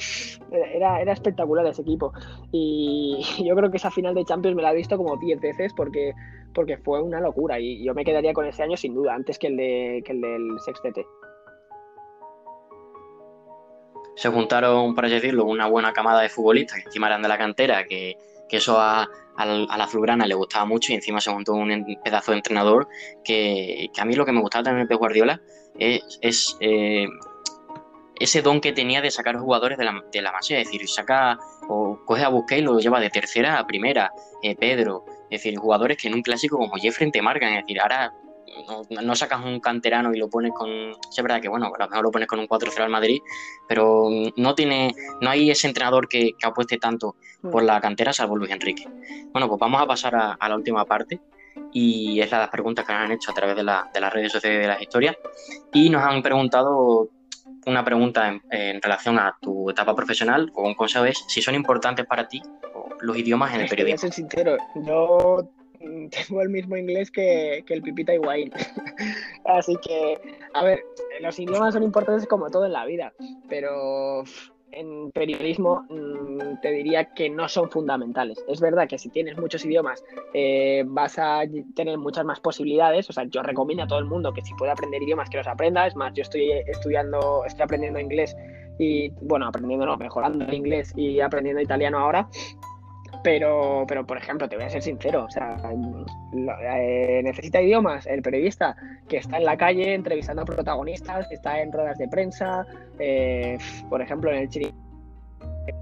era, 0.73 1.01
era 1.01 1.13
espectacular 1.13 1.65
ese 1.65 1.81
equipo. 1.81 2.13
Y 2.51 3.23
yo 3.45 3.55
creo 3.55 3.71
que 3.71 3.77
esa 3.77 3.91
final 3.91 4.13
de 4.15 4.25
Champions 4.25 4.55
me 4.55 4.61
la 4.61 4.71
he 4.71 4.75
visto 4.75 4.97
como 4.97 5.17
10 5.17 5.39
veces 5.39 5.73
porque, 5.75 6.13
porque 6.53 6.77
fue 6.77 7.01
una 7.01 7.19
locura 7.19 7.59
y 7.59 7.83
yo 7.83 7.93
me 7.93 8.05
quedaría 8.05 8.33
con 8.33 8.45
ese 8.45 8.63
año 8.63 8.77
sin 8.77 8.93
duda, 8.93 9.13
antes 9.13 9.39
que 9.39 9.47
el, 9.47 9.57
de, 9.57 10.03
que 10.05 10.11
el 10.13 10.21
del 10.21 10.59
sextete. 10.63 11.05
Se 14.15 14.29
juntaron, 14.29 14.95
para 14.95 15.09
decirlo, 15.09 15.45
una 15.45 15.67
buena 15.67 15.91
camada 15.91 16.21
de 16.21 16.29
futbolistas 16.29 16.79
que 16.79 16.85
encima 16.85 17.07
eran 17.07 17.21
de 17.21 17.27
la 17.27 17.37
cantera, 17.37 17.85
que, 17.85 18.15
que 18.47 18.57
eso 18.57 18.79
a, 18.79 19.09
a 19.37 19.45
la 19.45 19.83
azulgrana 19.83 20.25
le 20.25 20.35
gustaba 20.35 20.65
mucho 20.65 20.91
y 20.91 20.95
encima 20.95 21.19
se 21.19 21.31
montó 21.31 21.53
un 21.53 21.97
pedazo 22.03 22.31
de 22.31 22.37
entrenador 22.37 22.87
que, 23.23 23.89
a 23.97 24.05
mí 24.05 24.15
lo 24.15 24.25
que 24.25 24.31
me 24.31 24.41
gustaba 24.41 24.63
también 24.63 24.87
de 24.87 24.95
Guardiola 24.95 25.41
es, 25.77 26.57
eh, 26.59 27.07
ese 28.19 28.41
don 28.41 28.61
que 28.61 28.71
tenía 28.71 29.01
de 29.01 29.11
sacar 29.11 29.37
jugadores 29.37 29.77
de 29.77 29.83
la, 29.83 30.03
de 30.11 30.21
la 30.21 30.31
es 30.39 30.47
decir, 30.47 30.87
saca 30.87 31.37
o 31.67 31.99
coge 32.05 32.23
a 32.23 32.29
Busquets 32.29 32.61
y 32.61 32.63
lo 32.63 32.79
lleva 32.79 32.99
de 32.99 33.09
tercera 33.09 33.59
a 33.59 33.67
primera, 33.67 34.11
eh, 34.41 34.55
Pedro, 34.55 35.05
es 35.29 35.41
decir, 35.41 35.57
jugadores 35.57 35.97
que 35.97 36.07
en 36.07 36.13
un 36.13 36.21
clásico 36.21 36.57
como 36.57 36.75
Jeffrey 36.75 37.11
te 37.11 37.21
marcan, 37.21 37.53
es 37.53 37.63
decir, 37.63 37.81
ahora 37.81 38.13
no, 38.89 39.15
sacas 39.15 39.43
un 39.43 39.59
canterano 39.59 40.13
y 40.13 40.17
lo 40.17 40.29
pones 40.29 40.51
con. 40.53 40.69
Es 40.69 41.21
verdad 41.21 41.41
que, 41.41 41.49
bueno, 41.49 41.67
a 41.67 41.77
lo 41.77 41.89
mejor 41.89 42.03
lo 42.03 42.11
pones 42.11 42.27
con 42.27 42.39
un 42.39 42.47
4-0 42.47 42.79
al 42.81 42.89
Madrid, 42.89 43.21
pero 43.67 44.09
no 44.35 44.55
tiene 44.55 44.93
no 45.21 45.29
hay 45.29 45.51
ese 45.51 45.67
entrenador 45.67 46.07
que, 46.07 46.31
apueste 46.43 46.77
tanto 46.77 47.15
mm. 47.41 47.49
por 47.49 47.63
la 47.63 47.79
cantera, 47.81 48.13
salvo 48.13 48.35
Luis 48.35 48.51
Enrique. 48.51 48.87
Bueno, 49.31 49.47
pues 49.47 49.59
vamos 49.59 49.81
a 49.81 49.87
pasar 49.87 50.15
a, 50.15 50.37
la 50.47 50.55
última 50.55 50.85
parte 50.85 51.19
y 51.71 52.19
es 52.19 52.31
la 52.31 52.37
de 52.37 52.43
las 52.43 52.51
preguntas 52.51 52.85
que 52.85 52.93
nos 52.93 53.01
han 53.01 53.11
hecho 53.11 53.31
a 53.31 53.33
través 53.33 53.55
de, 53.55 53.63
la, 53.63 53.89
de 53.93 53.99
las 53.99 54.13
redes 54.13 54.31
sociales 54.31 54.61
de 54.61 54.67
las 54.67 54.81
historias 54.81 55.15
y 55.73 55.89
nos 55.89 56.03
han 56.03 56.21
preguntado 56.21 57.09
una 57.65 57.83
pregunta 57.83 58.39
en, 58.49 58.81
relación 58.81 59.17
a 59.17 59.35
tu 59.41 59.69
etapa 59.69 59.95
profesional 59.95 60.51
o 60.55 60.63
un 60.63 60.75
consejo 60.75 61.05
es 61.05 61.23
si 61.27 61.41
son 61.41 61.55
importantes 61.55 62.05
para 62.05 62.27
ti 62.27 62.41
los 62.99 63.17
idiomas 63.17 63.53
en 63.53 63.61
el 63.61 63.67
periodismo. 63.67 63.97
Voy 64.01 64.09
a 64.09 64.13
ser 64.13 64.13
sincero, 64.13 64.57
yo 64.75 65.49
tengo 66.27 66.41
el 66.41 66.49
mismo 66.49 66.77
inglés 66.77 67.11
que, 67.11 67.63
el 67.67 67.81
Pipita 67.81 68.13
Higuaín. 68.13 68.51
Así 69.45 69.75
que, 69.77 70.19
a 70.53 70.63
ver, 70.63 70.83
los 71.21 71.39
idiomas 71.39 71.73
son 71.73 71.83
importantes 71.83 72.27
como 72.27 72.49
todo 72.49 72.65
en 72.65 72.73
la 72.73 72.85
vida, 72.85 73.13
pero 73.49 74.23
en 74.71 75.09
periodismo 75.11 75.85
mm, 75.89 76.59
te 76.61 76.71
diría 76.71 77.05
que 77.13 77.29
no 77.29 77.47
son 77.47 77.69
fundamentales. 77.69 78.43
Es 78.47 78.59
verdad 78.59 78.87
que 78.87 78.97
si 78.97 79.09
tienes 79.09 79.37
muchos 79.37 79.63
idiomas 79.65 80.03
eh, 80.33 80.83
vas 80.85 81.17
a 81.17 81.43
tener 81.75 81.97
muchas 81.97 82.25
más 82.25 82.39
posibilidades. 82.39 83.09
O 83.09 83.13
sea, 83.13 83.23
yo 83.25 83.41
recomiendo 83.41 83.83
a 83.83 83.87
todo 83.87 83.99
el 83.99 84.05
mundo 84.05 84.33
que 84.33 84.41
si 84.41 84.53
puede 84.55 84.71
aprender 84.71 85.01
idiomas 85.01 85.29
que 85.29 85.37
los 85.37 85.47
aprenda. 85.47 85.87
Es 85.87 85.95
más, 85.95 86.13
yo 86.13 86.23
estoy 86.23 86.51
estudiando, 86.67 87.43
estoy 87.45 87.63
aprendiendo 87.63 87.99
inglés 87.99 88.35
y, 88.77 89.09
bueno, 89.21 89.47
aprendiendo, 89.47 89.85
no, 89.85 89.97
mejorando 89.97 90.53
inglés 90.53 90.91
y 90.95 91.21
aprendiendo 91.21 91.61
italiano 91.61 91.99
ahora. 91.99 92.27
Pero, 93.25 93.85
pero, 93.87 94.05
por 94.05 94.19
ejemplo, 94.19 94.47
te 94.47 94.55
voy 94.55 94.65
a 94.65 94.69
ser 94.69 94.83
sincero, 94.83 95.25
o 95.25 95.31
sea, 95.31 95.57
eh, 96.79 97.21
necesita 97.23 97.59
idiomas 97.59 98.05
el 98.05 98.21
periodista 98.21 98.75
que 99.09 99.17
está 99.17 99.37
en 99.37 99.45
la 99.45 99.57
calle 99.57 99.95
entrevistando 99.95 100.43
a 100.43 100.45
protagonistas, 100.45 101.27
que 101.27 101.33
está 101.33 101.59
en 101.59 101.71
ruedas 101.71 101.97
de 101.97 102.07
prensa, 102.07 102.63
eh, 102.99 103.57
por 103.89 104.03
ejemplo, 104.03 104.29
en 104.29 104.37
el 104.37 104.49
Chiri 104.49 104.71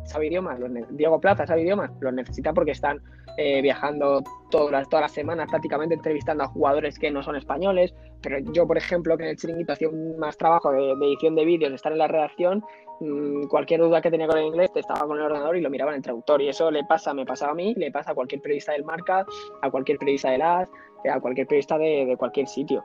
sabe 0.06 0.28
idiomas, 0.28 0.60
Diego 0.92 1.20
Plaza 1.20 1.46
sabe 1.46 1.62
idiomas, 1.62 1.92
los 2.00 2.13
necesita 2.13 2.54
porque 2.54 2.72
están 2.72 3.02
eh, 3.38 3.62
viajando 3.62 4.22
todas 4.52 4.72
las, 4.72 4.90
todas 4.90 5.04
las 5.04 5.12
semanas 5.12 5.50
prácticamente 5.50 5.96
entrevistando 5.96 6.44
a 6.44 6.48
jugadores 6.48 7.00
que 7.00 7.10
no 7.10 7.24
son 7.24 7.36
españoles, 7.36 7.94
pero 8.24 8.40
yo, 8.54 8.66
por 8.66 8.78
ejemplo, 8.78 9.18
que 9.18 9.24
en 9.24 9.30
el 9.32 9.38
chiringuito 9.38 9.74
hacía 9.74 9.90
más 10.18 10.38
trabajo 10.38 10.72
de, 10.72 10.92
edición 10.92 11.36
de 11.36 11.44
vídeos, 11.44 11.72
de 11.72 11.75
estar 11.75 11.92
en 11.92 11.98
la 11.98 12.08
redacción, 12.08 12.63
mm, 13.02 13.48
cualquier 13.48 13.82
duda 13.82 14.02
que 14.02 14.10
tenía 14.10 14.28
con 14.28 14.38
el 14.38 14.46
inglés, 14.46 14.72
estaba 14.75 15.06
con 15.06 15.18
el 15.18 15.25
ordenador 15.25 15.58
y 15.58 15.62
lo 15.62 15.70
miraba 15.70 15.92
en 15.92 15.98
el 15.98 16.04
traductor. 16.04 16.42
Y 16.42 16.48
eso 16.48 16.72
le 16.72 16.84
pasa, 16.86 17.13
me 17.13 17.25
pasaba 17.25 17.52
a 17.52 17.56
mí, 17.56 17.74
le 17.75 17.92
pasa 17.92 18.12
a 18.12 18.16
cualquier 18.16 18.42
periodista 18.42 18.72
del 18.72 18.86
Marca, 18.86 19.25
a 19.62 19.70
cualquier 19.70 19.98
periodista 19.98 20.32
del 20.32 20.42
AS, 20.42 20.70
a 21.12 21.20
cualquier 21.20 21.48
periodista 21.48 21.78
de, 21.78 22.16
cualquier 22.18 22.48
sitio. 22.48 22.84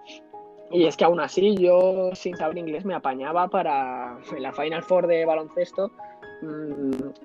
Y 0.70 0.86
es 0.86 0.96
que 0.96 1.04
aún 1.04 1.20
así 1.20 1.56
yo 1.56 2.10
sin 2.14 2.36
saber 2.36 2.58
inglés 2.58 2.84
me 2.84 2.94
apañaba 2.94 3.48
para 3.48 4.18
la 4.38 4.52
Final 4.52 4.82
Four 4.82 5.06
de 5.06 5.24
baloncesto 5.24 5.90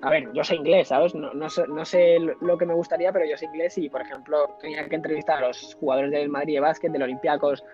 a 0.02 0.10
ver, 0.10 0.32
yo 0.32 0.42
sé 0.42 0.56
inglés, 0.56 0.88
¿sabes? 0.88 1.14
No, 1.14 1.32
no, 1.32 1.84
sé, 1.84 2.18
lo 2.18 2.58
que 2.58 2.66
me 2.66 2.74
gustaría, 2.74 3.12
pero 3.12 3.24
yo 3.26 3.36
sé 3.36 3.46
inglés 3.46 3.78
y, 3.78 3.88
por 3.88 4.00
ejemplo, 4.00 4.56
tenía 4.60 4.88
que 4.88 4.96
entrevistar 4.96 5.38
a 5.38 5.48
los 5.48 5.74
jugadores 5.74 6.10
del 6.10 6.28
Madrid 6.28 6.54
de 6.54 6.60
básquet, 6.60 6.90
del 6.90 7.02
Olympiacos, 7.02 7.64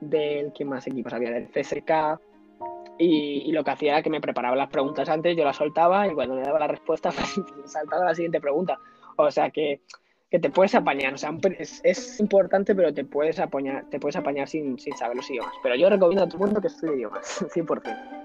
del, 0.00 0.52
¿qué 0.52 0.64
más 0.64 0.86
equipos 0.86 1.12
había? 1.12 1.30
Del 1.30 1.48
CSK. 1.48 2.20
Y, 2.98 3.50
lo 3.50 3.64
que 3.64 3.70
hacía 3.72 3.92
era 3.92 4.02
que 4.02 4.10
me 4.10 4.20
preparaba 4.20 4.54
las 4.54 4.70
preguntas 4.70 5.08
antes, 5.08 5.36
yo 5.36 5.44
las 5.44 5.56
soltaba 5.56 6.06
y 6.06 6.14
cuando 6.14 6.36
me 6.36 6.42
daba 6.42 6.60
la 6.60 6.68
respuesta, 6.68 7.10
pues, 7.10 7.72
saltaba 7.72 8.04
la 8.04 8.14
siguiente 8.14 8.40
pregunta. 8.40 8.78
O 9.16 9.30
sea 9.32 9.50
que, 9.50 9.80
que 10.30 10.38
te 10.38 10.50
puedes 10.50 10.76
apañar, 10.76 11.14
o 11.14 11.18
sea, 11.18 11.36
es, 11.58 12.20
importante, 12.20 12.74
pero 12.74 12.94
te 12.94 13.04
puedes 13.04 13.40
apañar, 13.40 13.88
te 13.90 13.98
puedes 13.98 14.16
apañar 14.16 14.48
sin, 14.48 14.78
sin 14.78 14.96
saber 14.96 15.16
los 15.16 15.28
idiomas. 15.28 15.54
Pero 15.62 15.74
yo 15.74 15.90
recomiendo 15.90 16.24
a 16.24 16.28
todo 16.28 16.38
el 16.38 16.44
mundo 16.46 16.60
que 16.60 16.68
estudie 16.68 16.94
idiomas, 16.94 17.42
100%. 17.52 18.23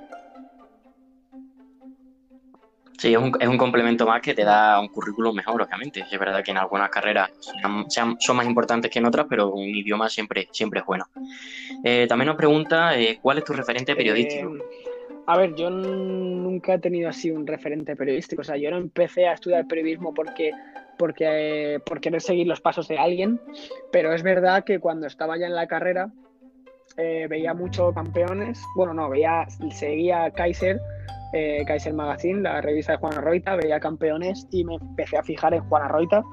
Sí, 3.00 3.14
es 3.14 3.18
un, 3.18 3.32
es 3.40 3.48
un, 3.48 3.58
complemento 3.58 4.06
más 4.06 4.22
que 4.22 4.34
te 4.34 4.44
da 4.44 4.78
un 4.78 4.90
currículum 4.90 5.34
mejor, 5.34 5.62
obviamente. 5.62 6.04
Es 6.12 6.20
verdad 6.20 6.44
que 6.44 6.52
en 6.52 6.58
algunas 6.58 6.90
carreras 6.90 7.32
son, 7.88 8.36
más 8.36 8.46
importantes 8.46 8.92
que 8.92 9.00
en 9.00 9.06
otras, 9.06 9.26
pero 9.30 9.54
un 9.54 9.64
idioma 9.64 10.10
siempre, 10.10 10.50
siempre 10.52 10.82
es 10.82 10.86
bueno. 10.86 11.06
Eh, 11.82 12.08
también 12.10 12.28
nos 12.28 12.36
pregunta, 12.36 13.00
eh, 13.00 13.18
¿cuál 13.22 13.38
es 13.38 13.46
tu 13.46 13.54
referente 13.54 13.96
periodístico? 13.96 14.54
Eh, 14.54 14.60
a 15.28 15.38
ver, 15.38 15.56
yo 15.56 15.70
nunca 15.70 16.74
he 16.74 16.80
tenido 16.80 17.08
así 17.08 17.32
un 17.32 17.48
referente 17.48 17.96
periodístico. 17.96 18.42
O 18.42 18.44
sea, 18.44 18.58
yo 18.58 18.70
no 18.70 18.76
empecé 18.76 19.28
a 19.28 19.34
estudiar 19.34 19.66
periodismo 19.66 20.14
porque, 20.14 20.52
porque, 20.98 21.80
por 21.86 22.02
querer 22.02 22.20
seguir 22.20 22.48
los 22.48 22.60
pasos 22.60 22.90
de 22.90 22.98
alguien, 22.98 23.40
pero 23.94 24.12
es 24.12 24.24
verdad 24.24 24.66
que 24.66 24.80
cuando 24.80 25.08
estaba 25.08 25.38
ya 25.38 25.46
en 25.46 25.56
la 25.56 25.68
carrera 25.68 26.12
veía 26.98 27.54
mucho 27.54 27.94
campeones. 27.94 28.62
Bueno, 28.76 28.94
no, 28.94 29.08
veía, 29.10 29.46
seguía 29.72 30.32
Kaiser 30.32 30.82
eh, 31.34 31.64
Kaiser 31.66 31.94
Magazine, 31.94 32.42
la 32.42 32.62
revista 32.62 32.94
de 32.94 32.98
Juana 33.00 33.22
Roita, 33.22 33.56
veía 33.56 33.80
campeones 33.80 34.48
y 34.52 34.64
me 34.64 34.76
empecé 34.76 35.18
a 35.18 35.24
fijar 35.24 35.54
en 35.54 35.64
Juana 35.70 35.88
Roita 35.88 36.24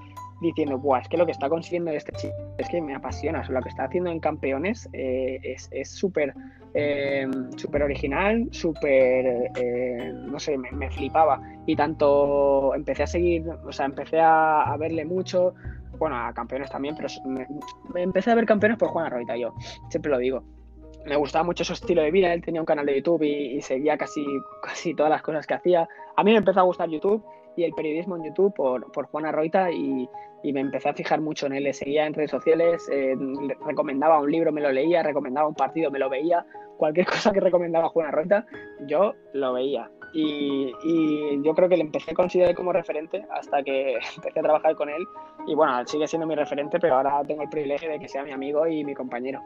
diciendo, 0.41 0.79
Buah, 0.79 1.01
es 1.01 1.09
que 1.09 1.17
lo 1.17 1.25
que 1.25 1.33
está 1.33 1.49
consiguiendo 1.49 1.91
este 1.91 2.13
chico 2.13 2.35
es 2.59 2.69
que 2.69 2.81
me 2.81 2.95
apasiona, 2.95 3.43
lo 3.49 3.63
que 3.63 3.71
está 3.71 3.85
haciendo 3.85 4.11
en 4.11 4.21
campeones 4.21 4.89
eh, 4.93 5.41
es 5.71 5.91
súper 5.91 6.35
eh, 6.79 7.27
súper 7.57 7.83
original, 7.83 8.49
súper, 8.51 9.51
eh, 9.57 10.13
no 10.15 10.39
sé, 10.39 10.59
me, 10.59 10.91
flipaba. 10.91 11.41
Y 11.65 11.75
tanto 11.75 12.75
empecé 12.75 13.05
a 13.05 13.07
seguir, 13.07 13.49
o 13.49 13.73
sea, 13.73 13.87
empecé 13.87 14.21
a, 14.21 14.77
verle 14.79 15.07
mucho, 15.07 15.55
bueno, 15.99 16.17
a 16.17 16.35
campeones 16.35 16.69
también, 16.69 16.95
pero 16.95 17.09
me, 17.25 17.47
empecé 18.03 18.31
a 18.31 18.35
ver 18.35 18.45
campeones 18.45 18.77
por 18.77 18.89
Juana 18.89 19.09
Roita, 19.09 19.39
yo 19.39 19.55
siempre 19.89 20.11
lo 20.11 20.19
digo 20.19 20.43
me 21.07 21.17
gustaba 21.17 21.45
mucho 21.45 21.65
su 21.65 21.73
estilo 21.73 22.03
de 22.03 22.11
vida. 22.11 22.33
Él 22.33 22.43
tenía 22.43 22.61
un 22.61 22.67
canal 22.67 22.87
de 22.87 22.97
YouTube 22.97 23.23
y, 23.23 23.61
seguía 23.63 23.97
casi, 23.97 24.25
casi 24.63 24.95
todas 24.95 25.11
las 25.11 25.23
cosas 25.23 25.47
que 25.47 25.55
hacía. 25.55 25.89
A 26.17 26.25
mí 26.25 26.33
me 26.33 26.39
empezó 26.39 26.61
a 26.61 26.65
gustar 26.65 26.89
YouTube 26.89 27.25
y 27.57 27.65
el 27.65 27.73
periodismo 27.73 28.17
en 28.17 28.25
YouTube 28.25 28.53
por, 28.55 28.91
por 28.93 29.07
Juana 29.07 29.33
Roita 29.33 29.71
y, 29.71 30.09
me 30.53 30.61
empecé 30.61 30.89
a 30.89 30.95
fijar 30.95 31.21
mucho 31.21 31.47
en 31.47 31.55
él. 31.55 31.65
Le 31.65 31.73
seguía 31.73 32.07
en 32.07 32.15
redes 32.15 32.31
sociales, 32.31 32.89
eh, 32.93 33.17
recomendaba 33.67 34.21
un 34.21 34.31
libro, 34.31 34.53
me 34.53 34.61
lo 34.61 34.71
leía, 34.71 35.03
recomendaba 35.03 35.49
un 35.49 35.57
partido, 35.57 35.91
me 35.91 35.99
lo 35.99 36.09
veía. 36.09 36.47
Cualquier 36.77 37.07
cosa 37.07 37.33
que 37.33 37.41
recomendaba 37.41 37.89
Juana 37.89 38.13
Roita, 38.13 38.47
yo 38.87 39.15
lo 39.33 39.55
veía. 39.55 39.91
Y, 40.15 40.73
y, 40.85 41.43
yo 41.43 41.53
creo 41.53 41.69
que 41.69 41.77
le 41.77 41.83
empecé 41.83 42.13
a 42.13 42.15
considerar 42.15 42.55
como 42.55 42.73
referente 42.73 43.27
hasta 43.31 43.63
que 43.65 43.95
empecé 44.17 44.39
a 44.39 44.43
trabajar 44.43 44.77
con 44.77 44.89
él. 44.89 45.05
Y 45.49 45.55
bueno, 45.57 45.85
sigue 45.85 46.07
siendo 46.07 46.29
mi 46.29 46.37
referente, 46.37 46.79
pero 46.79 46.95
ahora 46.95 47.23
tengo 47.27 47.43
el 47.43 47.49
privilegio 47.49 47.91
de 47.91 47.99
que 47.99 48.07
sea 48.07 48.23
mi 48.23 48.31
amigo 48.31 48.69
y 48.69 48.85
mi 48.85 48.95
compañero. 48.95 49.43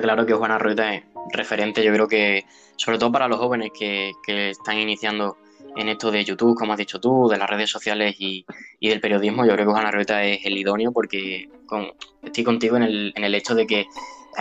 Claro 0.00 0.26
que 0.26 0.34
Juana 0.34 0.58
Rueda 0.58 0.94
es 0.94 1.02
referente, 1.32 1.84
yo 1.84 1.92
creo 1.92 2.08
que, 2.08 2.44
sobre 2.76 2.98
todo 2.98 3.12
para 3.12 3.28
los 3.28 3.38
jóvenes 3.38 3.70
que, 3.76 4.12
que 4.24 4.50
están 4.50 4.78
iniciando 4.78 5.36
en 5.76 5.88
esto 5.88 6.10
de 6.10 6.24
YouTube, 6.24 6.56
como 6.56 6.72
has 6.72 6.78
dicho 6.78 7.00
tú, 7.00 7.28
de 7.28 7.36
las 7.36 7.48
redes 7.48 7.70
sociales 7.70 8.16
y, 8.18 8.44
y 8.80 8.88
del 8.88 9.00
periodismo, 9.00 9.44
yo 9.44 9.52
creo 9.52 9.66
que 9.66 9.72
Juana 9.72 9.90
Rueda 9.90 10.24
es 10.24 10.44
el 10.44 10.56
idóneo 10.56 10.92
porque 10.92 11.48
con, 11.66 11.92
estoy 12.22 12.44
contigo 12.44 12.76
en 12.76 12.82
el, 12.84 13.12
en 13.14 13.24
el 13.24 13.34
hecho 13.34 13.54
de 13.54 13.66
que 13.66 13.86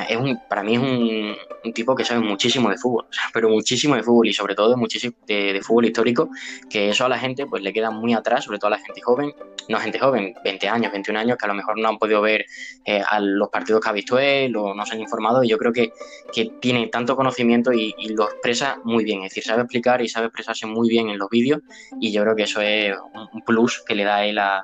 es 0.03 0.17
un, 0.17 0.39
para 0.49 0.63
mí 0.63 0.75
es 0.75 0.79
un, 0.79 1.35
un, 1.63 1.73
tipo 1.73 1.95
que 1.95 2.03
sabe 2.03 2.21
muchísimo 2.21 2.69
de 2.69 2.77
fútbol, 2.77 3.05
pero 3.33 3.49
muchísimo 3.49 3.95
de 3.95 4.03
fútbol 4.03 4.27
y 4.27 4.33
sobre 4.33 4.55
todo 4.55 4.69
de 4.69 4.75
muchísimo 4.75 5.15
de, 5.25 5.61
fútbol 5.61 5.85
histórico, 5.85 6.29
que 6.69 6.89
eso 6.89 7.05
a 7.05 7.09
la 7.09 7.17
gente 7.17 7.45
pues 7.45 7.63
le 7.63 7.71
queda 7.71 7.91
muy 7.91 8.13
atrás, 8.13 8.43
sobre 8.43 8.59
todo 8.59 8.67
a 8.67 8.77
la 8.77 8.79
gente 8.79 9.01
joven, 9.01 9.33
no 9.69 9.79
gente 9.79 9.97
joven, 9.99 10.33
20 10.43 10.67
años, 10.67 10.91
21 10.91 11.19
años, 11.19 11.37
que 11.37 11.45
a 11.45 11.47
lo 11.47 11.55
mejor 11.55 11.79
no 11.79 11.87
han 11.87 11.97
podido 11.97 12.21
ver 12.21 12.45
eh, 12.85 13.01
a 13.07 13.19
los 13.19 13.49
partidos 13.49 13.81
que 13.81 13.89
ha 13.89 13.93
visto 13.93 14.19
él 14.19 14.55
o 14.55 14.73
no 14.73 14.85
se 14.85 14.93
han 14.93 15.01
informado 15.01 15.43
y 15.43 15.49
yo 15.49 15.57
creo 15.57 15.71
que, 15.71 15.91
que 16.33 16.51
tiene 16.59 16.87
tanto 16.87 17.15
conocimiento 17.15 17.71
y, 17.71 17.93
lo 18.15 18.29
expresa 18.29 18.79
muy 18.83 19.03
bien, 19.03 19.23
es 19.23 19.31
decir, 19.31 19.43
sabe 19.43 19.63
explicar 19.63 20.01
y 20.01 20.07
sabe 20.07 20.27
expresarse 20.27 20.67
muy 20.67 20.87
bien 20.87 21.09
en 21.09 21.17
los 21.17 21.29
vídeos 21.29 21.61
y 21.99 22.11
yo 22.11 22.21
creo 22.21 22.35
que 22.35 22.43
eso 22.43 22.61
es 22.61 22.95
un 23.33 23.41
plus 23.41 23.83
que 23.85 23.95
le 23.95 24.03
da 24.03 24.23
él 24.23 24.37
a 24.37 24.61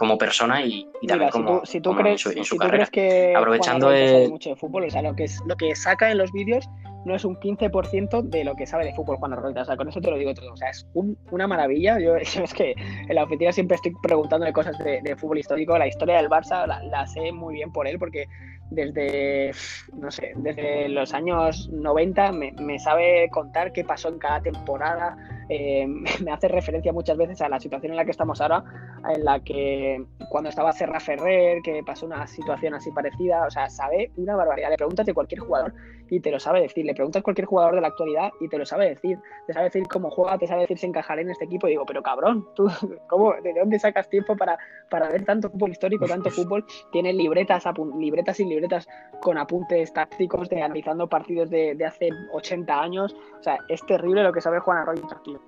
como 0.00 0.16
persona 0.16 0.64
y, 0.64 0.90
también 1.06 1.28
como, 1.28 1.62
si 1.66 1.78
tú, 1.78 1.94
crees, 1.94 2.24
en 2.24 2.42
su, 2.42 2.56
carrera. 2.56 2.86
que 2.86 3.34
aprovechando 3.36 3.92
el... 3.92 4.30
mucho 4.30 4.48
de 4.48 4.56
fútbol, 4.56 4.84
o 4.84 4.90
sea, 4.90 5.02
lo 5.02 5.14
que, 5.14 5.24
es, 5.24 5.38
lo 5.44 5.58
que 5.58 5.76
saca 5.76 6.10
en 6.10 6.16
los 6.16 6.32
vídeos 6.32 6.66
no 7.04 7.14
es 7.14 7.26
un 7.26 7.36
15% 7.36 8.22
de 8.22 8.44
lo 8.44 8.56
que 8.56 8.66
sabe 8.66 8.86
de 8.86 8.94
fútbol 8.94 9.18
Juan 9.18 9.32
Rolta, 9.32 9.60
o 9.60 9.64
sea, 9.66 9.76
con 9.76 9.90
eso 9.90 10.00
te 10.00 10.10
lo 10.10 10.16
digo 10.16 10.32
todo, 10.32 10.54
o 10.54 10.56
sea, 10.56 10.70
es 10.70 10.86
una 10.94 11.46
maravilla, 11.46 12.00
yo 12.00 12.16
es 12.16 12.54
que 12.54 12.74
en 13.08 13.14
la 13.14 13.24
oficina 13.24 13.52
siempre 13.52 13.74
estoy 13.74 13.92
preguntándole 14.02 14.54
cosas 14.54 14.78
de, 14.78 15.14
fútbol 15.16 15.36
histórico, 15.36 15.76
la 15.76 15.86
historia 15.86 16.16
del 16.16 16.30
Barça 16.30 16.66
la, 16.66 17.06
sé 17.06 17.30
muy 17.30 17.56
bien 17.56 17.70
por 17.70 17.86
él, 17.86 17.98
porque 17.98 18.24
desde, 18.70 19.50
no 19.92 20.10
sé, 20.10 20.32
desde 20.36 20.88
los 20.88 21.12
años 21.12 21.68
90 21.70 22.32
me, 22.32 22.52
me 22.52 22.78
sabe 22.78 23.28
contar 23.30 23.74
qué 23.74 23.84
pasó 23.84 24.08
en 24.08 24.18
cada 24.18 24.40
temporada, 24.40 25.18
eh, 25.50 25.84
me 26.24 26.30
hace 26.30 26.48
referencia 26.48 26.92
muchas 26.92 27.16
veces 27.16 27.42
a 27.42 27.48
la 27.48 27.58
situación 27.58 27.92
en 27.92 27.96
la 27.96 28.04
que 28.04 28.12
estamos 28.12 28.40
ahora, 28.40 28.64
en 29.12 29.24
la 29.24 29.40
que 29.40 30.04
cuando 30.30 30.48
estaba 30.48 30.72
Serra 30.72 31.00
Ferrer, 31.00 31.60
que 31.62 31.82
pasó 31.84 32.06
una 32.06 32.26
situación 32.26 32.74
así 32.74 32.92
parecida, 32.92 33.44
o 33.46 33.50
sea, 33.50 33.68
sabe 33.68 34.12
una 34.16 34.36
barbaridad. 34.36 34.70
Le 34.70 34.76
preguntas 34.76 35.04
de 35.04 35.12
cualquier 35.12 35.40
jugador 35.40 35.74
y 36.08 36.20
te 36.20 36.30
lo 36.30 36.38
sabe 36.38 36.60
decir. 36.60 36.84
Le 36.86 36.94
preguntas 36.94 37.20
a 37.20 37.22
cualquier 37.22 37.46
jugador 37.46 37.74
de 37.74 37.80
la 37.80 37.88
actualidad 37.88 38.30
y 38.40 38.48
te 38.48 38.58
lo 38.58 38.64
sabe 38.64 38.90
decir. 38.90 39.18
Te 39.48 39.52
sabe 39.52 39.66
decir 39.66 39.82
cómo 39.88 40.10
juega, 40.10 40.38
te 40.38 40.46
sabe 40.46 40.62
decir 40.62 40.78
si 40.78 40.86
encajar 40.86 41.18
en 41.18 41.30
este 41.30 41.46
equipo. 41.46 41.66
Y 41.66 41.70
digo, 41.70 41.84
pero 41.84 42.02
cabrón, 42.02 42.46
¿tú 42.54 42.68
cómo, 43.08 43.34
de 43.42 43.52
dónde 43.54 43.78
sacas 43.80 44.08
tiempo 44.08 44.36
para, 44.36 44.56
para 44.88 45.08
ver 45.08 45.24
tanto 45.24 45.50
fútbol 45.50 45.70
histórico, 45.70 46.06
tanto 46.06 46.30
fútbol? 46.30 46.64
Tiene 46.92 47.12
libretas, 47.12 47.64
libretas 47.98 48.38
y 48.38 48.44
libretas 48.44 48.86
con 49.20 49.36
apuntes 49.36 49.92
tácticos 49.92 50.48
de 50.48 50.62
analizando 50.62 51.08
partidos 51.08 51.50
de, 51.50 51.74
de 51.74 51.84
hace 51.84 52.10
80 52.32 52.80
años. 52.80 53.16
O 53.40 53.42
sea, 53.42 53.58
es 53.68 53.84
terrible 53.86 54.22
lo 54.22 54.32
que 54.32 54.40
sabe 54.40 54.60
Juan 54.60 54.78
Arroyo, 54.78 55.08
tío. 55.24 55.39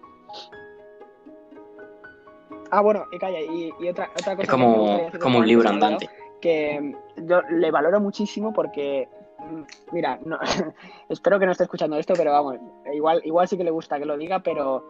Ah, 2.70 2.80
bueno, 2.80 3.04
y 3.12 3.18
calla, 3.18 3.38
y, 3.40 3.70
otra, 3.88 4.10
otra, 4.18 4.34
cosa. 4.34 4.42
Es 4.42 4.48
como, 4.48 5.10
como 5.20 5.38
un 5.38 5.46
libro 5.46 5.68
andante. 5.68 6.08
Que 6.40 6.94
yo 7.18 7.42
le 7.50 7.70
valoro 7.70 8.00
muchísimo 8.00 8.52
porque, 8.52 9.08
mm, 9.38 9.92
mira, 9.92 10.18
no, 10.24 10.38
espero 11.08 11.38
que 11.38 11.46
no 11.46 11.52
esté 11.52 11.64
escuchando 11.64 11.96
esto, 11.96 12.14
pero 12.16 12.32
vamos, 12.32 12.56
igual, 12.94 13.20
igual 13.24 13.46
sí 13.46 13.56
que 13.58 13.64
le 13.64 13.70
gusta 13.70 13.98
que 13.98 14.06
lo 14.06 14.16
diga, 14.16 14.42
pero 14.42 14.84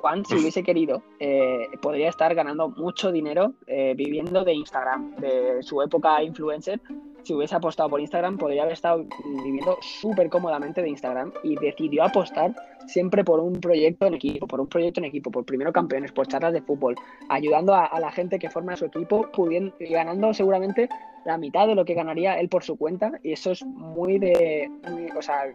Juan, 0.00 0.24
si 0.24 0.36
hubiese 0.36 0.62
querido, 0.62 1.02
eh, 1.18 1.66
podría 1.82 2.08
estar 2.08 2.34
ganando 2.34 2.68
mucho 2.68 3.10
dinero 3.10 3.54
eh, 3.66 3.94
viviendo 3.96 4.44
de 4.44 4.54
Instagram, 4.54 5.16
de 5.16 5.62
su 5.62 5.82
época 5.82 6.22
influencer, 6.22 6.80
si 7.22 7.34
hubiese 7.34 7.54
apostado 7.56 7.90
por 7.90 8.00
Instagram, 8.00 8.38
podría 8.38 8.62
haber 8.62 8.74
estado 8.74 9.04
viviendo 9.44 9.76
súper 9.80 10.30
cómodamente 10.30 10.82
de 10.82 10.90
Instagram 10.90 11.32
y 11.42 11.56
decidió 11.56 12.04
apostar 12.04 12.54
siempre 12.88 13.22
por 13.22 13.38
un 13.38 13.60
proyecto 13.60 14.06
en 14.06 14.14
equipo, 14.14 14.46
por 14.46 14.60
un 14.60 14.66
proyecto 14.66 15.00
en 15.00 15.04
equipo, 15.04 15.30
por 15.30 15.44
primero 15.44 15.72
campeones, 15.72 16.10
por 16.10 16.26
charlas 16.26 16.52
de 16.52 16.62
fútbol, 16.62 16.96
ayudando 17.28 17.74
a, 17.74 18.00
la 18.00 18.10
gente 18.10 18.38
que 18.38 18.50
forma 18.50 18.76
su 18.76 18.86
equipo, 18.86 19.30
pudiendo, 19.30 19.74
ganando 19.78 20.32
seguramente 20.34 20.88
la 21.24 21.36
mitad 21.36 21.66
de 21.66 21.74
lo 21.74 21.84
que 21.84 21.94
ganaría 21.94 22.40
él 22.40 22.48
por 22.48 22.64
su 22.64 22.76
cuenta. 22.76 23.12
Y 23.22 23.32
eso 23.32 23.52
es 23.52 23.64
muy 23.64 24.18
de. 24.18 24.70
o 25.16 25.22
sea, 25.22 25.52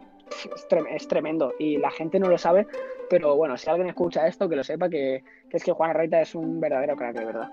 es, 0.89 1.07
tremendo 1.07 1.53
y 1.59 1.77
la 1.77 1.91
gente 1.91 2.19
no 2.19 2.27
lo 2.27 2.37
sabe, 2.37 2.67
pero 3.09 3.35
bueno, 3.35 3.57
si 3.57 3.69
alguien 3.69 3.89
escucha 3.89 4.27
esto, 4.27 4.47
que 4.47 4.55
lo 4.55 4.63
sepa 4.63 4.89
que, 4.89 5.23
que 5.49 5.57
es 5.57 5.63
que 5.63 5.71
Juan 5.71 5.93
Reita 5.93 6.21
es 6.21 6.35
un 6.35 6.59
verdadero 6.59 6.95
crack, 6.95 7.17
de 7.17 7.25
verdad. 7.25 7.49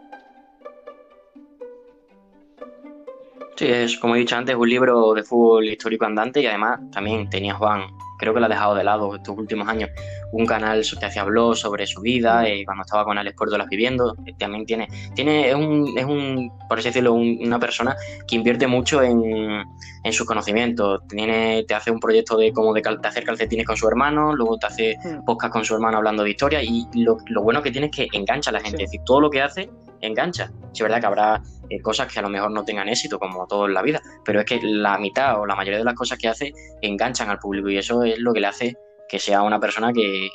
Sí, 3.57 3.67
es 3.67 3.99
como 3.99 4.17
he 4.17 4.21
dicho 4.21 4.37
antes, 4.37 4.57
un 4.57 4.69
libro 4.69 5.13
de 5.13 5.23
fútbol 5.23 5.67
histórico 5.67 6.07
andante 6.07 6.41
y 6.41 6.47
además 6.47 6.81
también 6.93 7.29
tenía 7.29 7.55
Juan, 7.55 7.83
creo 8.21 8.35
que 8.35 8.41
lo 8.41 8.47
ha 8.47 8.49
dejado 8.51 8.75
de 8.75 8.85
lado 8.85 9.17
estos 9.17 9.37
últimos 9.37 9.67
años, 9.67 9.91
un 10.33 10.47
canal 10.47 10.83
que 10.99 11.07
hacía 11.07 11.25
blog 11.25 11.57
sobre 11.57 11.87
su 11.87 12.01
vida 12.01 12.49
y 12.49 12.65
cuando 12.65 12.83
estaba 12.83 13.05
con 13.05 13.19
Alex 13.19 13.37
las 13.59 13.69
viviendo. 13.69 14.17
También 14.39 14.65
tiene, 14.65 14.89
tiene 15.15 15.49
es 15.49 15.55
un, 15.55 15.93
es 15.97 16.05
un 16.05 16.53
por 16.69 16.79
así 16.79 16.89
decirlo, 16.89 17.15
una 17.15 17.59
persona 17.59 17.97
que 18.27 18.37
invierte 18.37 18.67
mucho 18.67 19.03
en, 19.03 19.65
en 20.05 20.13
sus 20.13 20.27
conocimientos. 20.27 21.01
Tiene, 21.09 21.65
te 21.67 21.75
hace 21.75 21.91
un 21.91 22.01
proyecto 22.01 22.37
de 22.37 22.53
cómo 22.53 22.73
de, 22.73 22.83
hacer 23.03 23.25
calcetines 23.25 23.67
con 23.67 23.77
su 23.77 23.89
hermano, 23.89 24.35
luego 24.35 24.59
te 24.59 24.67
hace 24.67 24.97
hmm. 25.03 25.25
podcast 25.25 25.53
con 25.53 25.65
su 25.65 25.75
hermano 25.75 25.99
hablando 25.99 26.23
de 26.23 26.31
historia 26.31 26.63
y 26.63 26.87
lo, 26.95 27.19
lo 27.27 27.43
bueno 27.43 27.63
que 27.63 27.71
tiene 27.71 27.89
es 27.89 27.97
que 27.97 28.09
engancha 28.13 28.51
a 28.51 28.53
la 28.53 28.61
gente. 28.61 28.85
Es 28.85 28.91
decir, 28.91 29.01
todo 29.05 29.21
lo 29.21 29.31
que 29.31 29.43
hace 29.43 29.71
engancha. 30.01 30.51
Es 30.73 30.81
verdad 30.81 31.01
que 31.01 31.07
habrá 31.07 31.43
eh, 31.69 31.81
cosas 31.81 32.13
que 32.13 32.19
a 32.19 32.23
lo 32.23 32.29
mejor 32.29 32.51
no 32.51 32.65
tengan 32.65 32.89
éxito, 32.89 33.19
como 33.19 33.47
todo 33.47 33.67
en 33.67 33.75
la 33.75 33.83
vida, 33.83 34.01
pero 34.25 34.41
es 34.41 34.47
que 34.47 34.61
la 34.63 34.99
mitad 34.99 35.41
o 35.41 35.47
la 35.47 35.55
mayoría 35.55 35.79
de 35.79 35.85
las 35.85 35.95
cosas 35.95 36.19
que 36.19 36.29
hace 36.29 36.53
enganchan 36.83 37.31
al 37.31 37.39
público 37.39 37.69
y 37.69 37.79
eso 37.79 38.03
es 38.03 38.19
lo 38.19 38.33
que 38.33 38.41
le 38.41 38.47
hace 38.47 38.77
que 39.11 39.19
sea 39.19 39.43
una 39.43 39.59
persona 39.59 39.93
que, 39.93 40.29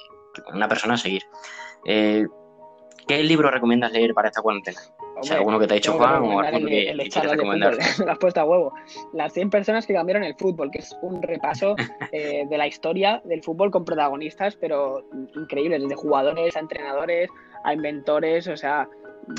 una 0.54 0.68
persona 0.68 0.96
a 0.96 0.98
seguir. 0.98 1.24
Eh, 1.86 2.26
¿Qué 3.08 3.24
libro 3.24 3.52
recomiendas 3.52 3.92
leer 3.92 4.14
para 4.14 4.30
esta 4.30 4.42
cuarentena? 4.42 4.80
¿Alguno 5.32 5.60
que 5.60 5.68
te 5.68 5.74
ha 5.74 5.76
dicho 5.76 5.94
Juan 5.94 6.24
o 6.24 6.40
alguno 6.40 6.68
que, 6.68 6.90
el, 6.90 6.98
quieres 7.10 7.32
recomendar? 7.32 7.78
La 8.06 8.14
has 8.14 8.18
puesto 8.18 8.42
a 8.42 8.46
huevo. 8.46 8.74
Las 9.14 9.32
100 9.34 9.50
personas 9.50 9.86
que 9.86 9.94
cambiaron 9.94 10.24
el 10.24 10.36
fútbol, 10.36 10.72
que 10.72 10.80
es 10.80 10.98
un 11.02 11.22
repaso 11.22 11.76
eh, 12.12 12.46
de 12.50 12.58
la 12.58 12.68
historia 12.68 13.22
del 13.24 13.44
fútbol 13.44 13.72
con 13.72 13.86
protagonistas, 13.86 14.56
pero 14.56 15.08
increíbles, 15.36 15.84
desde 15.84 15.96
jugadores 15.96 16.58
a 16.58 16.60
entrenadores 16.60 17.30
a 17.64 17.74
inventores, 17.74 18.48
o 18.48 18.58
sea, 18.58 18.88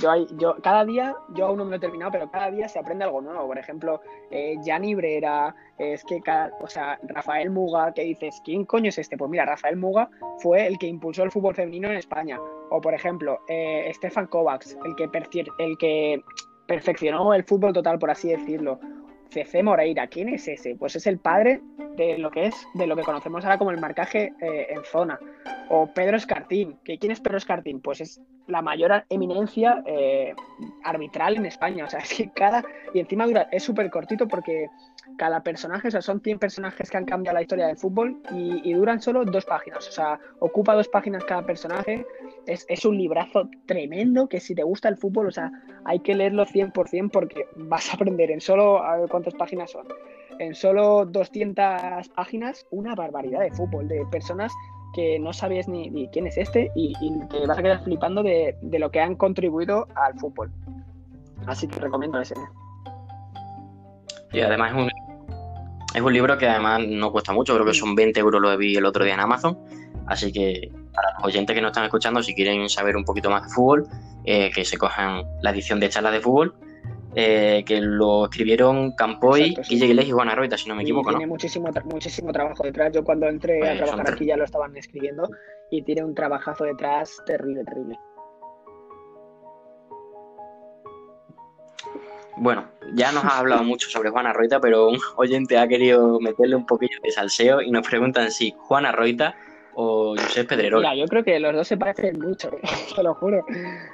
yo, 0.00 0.26
yo 0.36 0.56
cada 0.62 0.84
día, 0.84 1.14
yo 1.34 1.46
aún 1.46 1.58
no 1.58 1.64
me 1.64 1.70
lo 1.70 1.76
he 1.76 1.80
terminado, 1.80 2.10
pero 2.10 2.30
cada 2.30 2.50
día 2.50 2.68
se 2.68 2.78
aprende 2.78 3.04
algo 3.04 3.20
nuevo. 3.20 3.46
Por 3.46 3.58
ejemplo, 3.58 4.00
eh, 4.30 4.56
Brera, 4.94 5.54
es 5.78 6.04
que, 6.04 6.20
o 6.60 6.66
sea, 6.66 6.98
Rafael 7.02 7.50
Muga, 7.50 7.92
que 7.92 8.02
dices, 8.02 8.40
¿quién 8.44 8.64
coño 8.64 8.88
es 8.88 8.98
este? 8.98 9.16
Pues 9.16 9.30
mira, 9.30 9.44
Rafael 9.44 9.76
Muga 9.76 10.10
fue 10.38 10.66
el 10.66 10.78
que 10.78 10.86
impulsó 10.86 11.22
el 11.22 11.30
fútbol 11.30 11.54
femenino 11.54 11.88
en 11.88 11.96
España. 11.96 12.38
O 12.70 12.80
por 12.80 12.94
ejemplo, 12.94 13.40
eh, 13.48 13.90
Stefan 13.94 14.26
Kovacs, 14.26 14.76
el 14.84 14.96
que, 14.96 15.08
el 15.58 15.78
que 15.78 16.22
perfeccionó 16.66 17.32
el 17.34 17.44
fútbol 17.44 17.72
total, 17.72 17.98
por 17.98 18.10
así 18.10 18.28
decirlo. 18.28 18.80
CC 19.28 19.62
Moreira, 19.62 20.06
¿quién 20.06 20.28
es 20.28 20.46
ese? 20.46 20.76
Pues 20.76 20.96
es 20.96 21.06
el 21.06 21.18
padre 21.18 21.60
de 21.96 22.16
lo 22.18 22.30
que 22.30 22.46
es, 22.46 22.66
de 22.74 22.86
lo 22.86 22.96
que 22.96 23.02
conocemos 23.02 23.44
ahora 23.44 23.58
como 23.58 23.70
el 23.70 23.80
marcaje 23.80 24.32
eh, 24.40 24.68
en 24.70 24.84
zona. 24.84 25.18
O 25.68 25.88
Pedro 25.92 26.16
Escartín, 26.16 26.78
¿quién 26.84 27.10
es 27.10 27.20
Pedro 27.20 27.38
Escartín? 27.38 27.80
Pues 27.80 28.00
es 28.00 28.20
la 28.46 28.62
mayor 28.62 29.04
eminencia 29.08 29.82
eh, 29.86 30.34
arbitral 30.84 31.36
en 31.36 31.46
España. 31.46 31.84
O 31.84 31.88
sea, 31.88 32.00
es 32.04 32.14
que 32.14 32.30
cada. 32.30 32.64
Y 32.94 33.00
encima 33.00 33.26
dura, 33.26 33.48
es 33.50 33.62
súper 33.62 33.90
cortito 33.90 34.26
porque 34.28 34.68
cada 35.16 35.42
personaje, 35.42 35.88
o 35.88 35.90
sea, 35.90 36.02
son 36.02 36.20
100 36.20 36.38
personajes 36.38 36.90
que 36.90 36.96
han 36.96 37.04
cambiado 37.04 37.36
la 37.36 37.42
historia 37.42 37.66
del 37.66 37.76
fútbol 37.76 38.20
y, 38.32 38.72
duran 38.72 39.00
solo 39.00 39.24
dos 39.24 39.44
páginas. 39.44 39.88
O 39.88 39.92
sea, 39.92 40.18
ocupa 40.40 40.74
dos 40.74 40.88
páginas 40.88 41.24
cada 41.24 41.44
personaje. 41.46 42.04
Es, 42.46 42.66
es, 42.68 42.84
un 42.84 42.96
librazo 42.98 43.48
tremendo 43.66 44.28
que 44.28 44.40
si 44.40 44.54
te 44.54 44.62
gusta 44.62 44.88
el 44.88 44.96
fútbol, 44.96 45.28
o 45.28 45.30
sea, 45.30 45.50
hay 45.84 46.00
que 46.00 46.14
leerlo 46.14 46.44
100% 46.44 47.10
porque 47.10 47.46
vas 47.56 47.90
a 47.90 47.94
aprender 47.94 48.30
en 48.30 48.40
solo. 48.40 48.82
A 48.82 48.98
ver 48.98 49.08
cuántas 49.08 49.34
páginas 49.34 49.70
son. 49.70 49.86
En 50.38 50.54
solo 50.54 51.06
200 51.06 52.08
páginas, 52.14 52.66
una 52.70 52.94
barbaridad 52.94 53.40
de 53.40 53.52
fútbol, 53.52 53.88
de 53.88 54.04
personas 54.10 54.52
que 54.96 55.18
no 55.18 55.34
sabías 55.34 55.68
ni, 55.68 56.08
quién 56.08 56.26
es 56.26 56.38
este 56.38 56.72
y, 56.74 56.94
te 57.28 57.46
vas 57.46 57.58
a 57.58 57.62
quedar 57.62 57.84
flipando 57.84 58.22
de, 58.22 58.56
lo 58.62 58.90
que 58.90 58.98
han 58.98 59.14
contribuido 59.14 59.86
al 59.94 60.18
fútbol. 60.18 60.50
Así 61.46 61.68
que 61.68 61.78
recomiendo 61.78 62.18
ese. 62.18 62.34
Y 64.32 64.40
además 64.40 64.72
es 64.72 64.78
un, 64.78 64.90
es 65.94 66.00
un 66.00 66.12
libro 66.14 66.38
que 66.38 66.48
además 66.48 66.80
no 66.88 67.12
cuesta 67.12 67.34
mucho, 67.34 67.52
creo 67.54 67.66
que 67.66 67.74
son 67.74 67.94
20 67.94 68.18
euros, 68.18 68.40
lo 68.40 68.56
vi 68.56 68.76
el 68.76 68.86
otro 68.86 69.04
día 69.04 69.12
en 69.12 69.20
Amazon. 69.20 69.58
Así 70.06 70.32
que 70.32 70.72
para 70.94 71.12
los 71.12 71.24
oyentes 71.24 71.54
que 71.54 71.60
nos 71.60 71.72
están 71.72 71.84
escuchando, 71.84 72.22
si 72.22 72.34
quieren 72.34 72.66
saber 72.70 72.96
un 72.96 73.04
poquito 73.04 73.28
más 73.28 73.42
de 73.42 73.48
fútbol, 73.50 73.86
eh, 74.24 74.50
que 74.50 74.64
se 74.64 74.78
cojan 74.78 75.24
la 75.42 75.50
edición 75.50 75.78
de 75.78 75.90
charlas 75.90 76.14
de 76.14 76.20
fútbol 76.20 76.54
eh, 77.18 77.64
que 77.66 77.80
lo 77.80 78.26
escribieron 78.26 78.92
Campoy, 78.92 79.56
Guille 79.66 80.02
y 80.04 80.10
Juan 80.10 80.28
Arroita, 80.28 80.58
si 80.58 80.68
no 80.68 80.74
me 80.74 80.82
equivoco. 80.82 81.08
Tiene 81.08 81.26
muchísimo, 81.26 81.70
muchísimo 81.84 82.30
trabajo 82.30 82.62
detrás. 82.62 82.92
Yo 82.92 83.02
cuando 83.02 83.26
entré 83.26 83.66
a 83.66 83.76
trabajar 83.78 84.12
aquí 84.12 84.26
ya 84.26 84.36
lo 84.36 84.44
estaban 84.44 84.76
escribiendo 84.76 85.26
y 85.70 85.80
tiene 85.82 86.04
un 86.04 86.14
trabajazo 86.14 86.64
detrás 86.64 87.16
terrible, 87.24 87.64
terrible. 87.64 87.98
Bueno, 92.36 92.68
ya 92.92 93.12
nos 93.12 93.24
ha 93.24 93.38
hablado 93.38 93.64
mucho 93.64 93.88
sobre 93.88 94.10
Juan 94.10 94.26
Arroita, 94.26 94.60
pero 94.60 94.90
un 94.90 94.98
oyente 95.16 95.56
ha 95.56 95.66
querido 95.66 96.20
meterle 96.20 96.54
un 96.54 96.66
poquillo 96.66 96.98
de 97.02 97.12
salseo 97.12 97.62
y 97.62 97.70
nos 97.70 97.88
preguntan 97.88 98.30
si 98.30 98.54
Juan 98.58 98.84
Arroita 98.84 99.34
o 99.78 100.16
Josep 100.16 100.48
Pedrerol. 100.48 100.80
Mira, 100.80 100.94
yo 100.94 101.06
creo 101.06 101.22
que 101.22 101.38
los 101.38 101.54
dos 101.54 101.68
se 101.68 101.76
parecen 101.76 102.18
mucho, 102.18 102.50
te 102.96 103.02
lo 103.02 103.14
juro. 103.14 103.44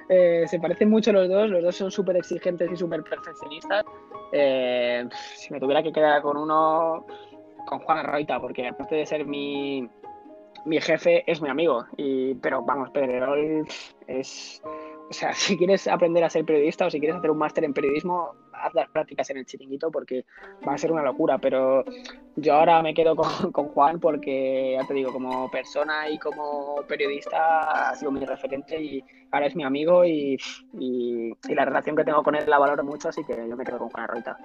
Eh, 0.09 0.45
se 0.47 0.61
parecen 0.61 0.89
mucho 0.89 1.13
los 1.13 1.29
dos, 1.29 1.51
los 1.51 1.63
dos 1.63 1.75
son 1.75 1.91
súper 1.91 2.17
exigentes 2.17 2.71
y 2.71 2.77
súper 2.77 3.03
perfeccionistas. 3.03 3.85
Eh, 4.31 5.05
si 5.35 5.53
me 5.53 5.59
tuviera 5.59 5.83
que 5.83 5.93
quedar 5.93 6.23
con 6.23 6.37
uno, 6.37 7.05
con 7.67 7.81
Juan 7.81 7.99
Arroita, 7.99 8.41
porque 8.41 8.69
aparte 8.69 8.95
de 8.95 9.07
ser 9.07 9.27
mi, 9.27 9.89
mi 10.65 10.81
jefe, 10.81 11.25
es 11.27 11.43
mi 11.43 11.49
amigo. 11.49 11.85
Y, 11.97 12.35
pero 12.35 12.63
vamos, 12.63 12.91
Pedrerol 12.91 13.67
es 14.07 14.63
o 15.13 15.15
sea, 15.15 15.35
si 15.35 15.59
quieres 15.59 15.87
aprender 15.87 16.25
a 16.25 16.31
ser 16.31 16.45
periodista 16.45 16.87
o 16.87 16.91
si 16.91 16.99
quieres 16.99 17.19
hacer 17.19 17.31
un 17.31 17.37
máster 17.37 17.65
en 17.65 17.75
periodismo, 17.75 18.35
haz 18.53 18.73
las 18.75 18.89
prácticas 18.89 19.29
en 19.29 19.37
el 19.37 19.47
chiringuito 19.47 19.91
porque 19.91 20.25
va 20.67 20.73
a 20.73 20.79
ser 20.79 20.91
una 20.91 21.03
locura. 21.03 21.37
Pero 21.39 21.85
yo 22.37 22.55
ahora 22.55 22.83
me 22.83 22.95
quedo 22.95 23.15
con, 23.15 23.27
Juan 23.75 24.01
porque, 24.01 24.77
ya 24.81 24.87
te 24.87 24.95
digo, 24.95 25.13
como 25.13 25.51
persona 25.51 26.09
y 26.09 26.19
como 26.19 26.77
periodista 26.89 27.91
ha 27.91 27.95
sido 27.95 28.11
mi 28.11 28.25
referente 28.25 28.83
y 28.83 29.05
ahora 29.31 29.47
es 29.47 29.55
mi 29.55 29.65
amigo 29.65 30.05
y, 30.05 30.39
la 31.49 31.65
relación 31.67 31.95
que 31.95 32.05
tengo 32.05 32.23
con 32.23 32.35
él 32.35 32.49
la 32.49 32.59
valoro 32.59 32.83
mucho, 32.83 33.11
así 33.11 33.23
que 33.25 33.37
yo 33.37 33.57
me 33.57 33.65
quedo 33.65 33.79
con 33.79 33.91
Juan 33.91 34.05
Arroita. 34.05 34.39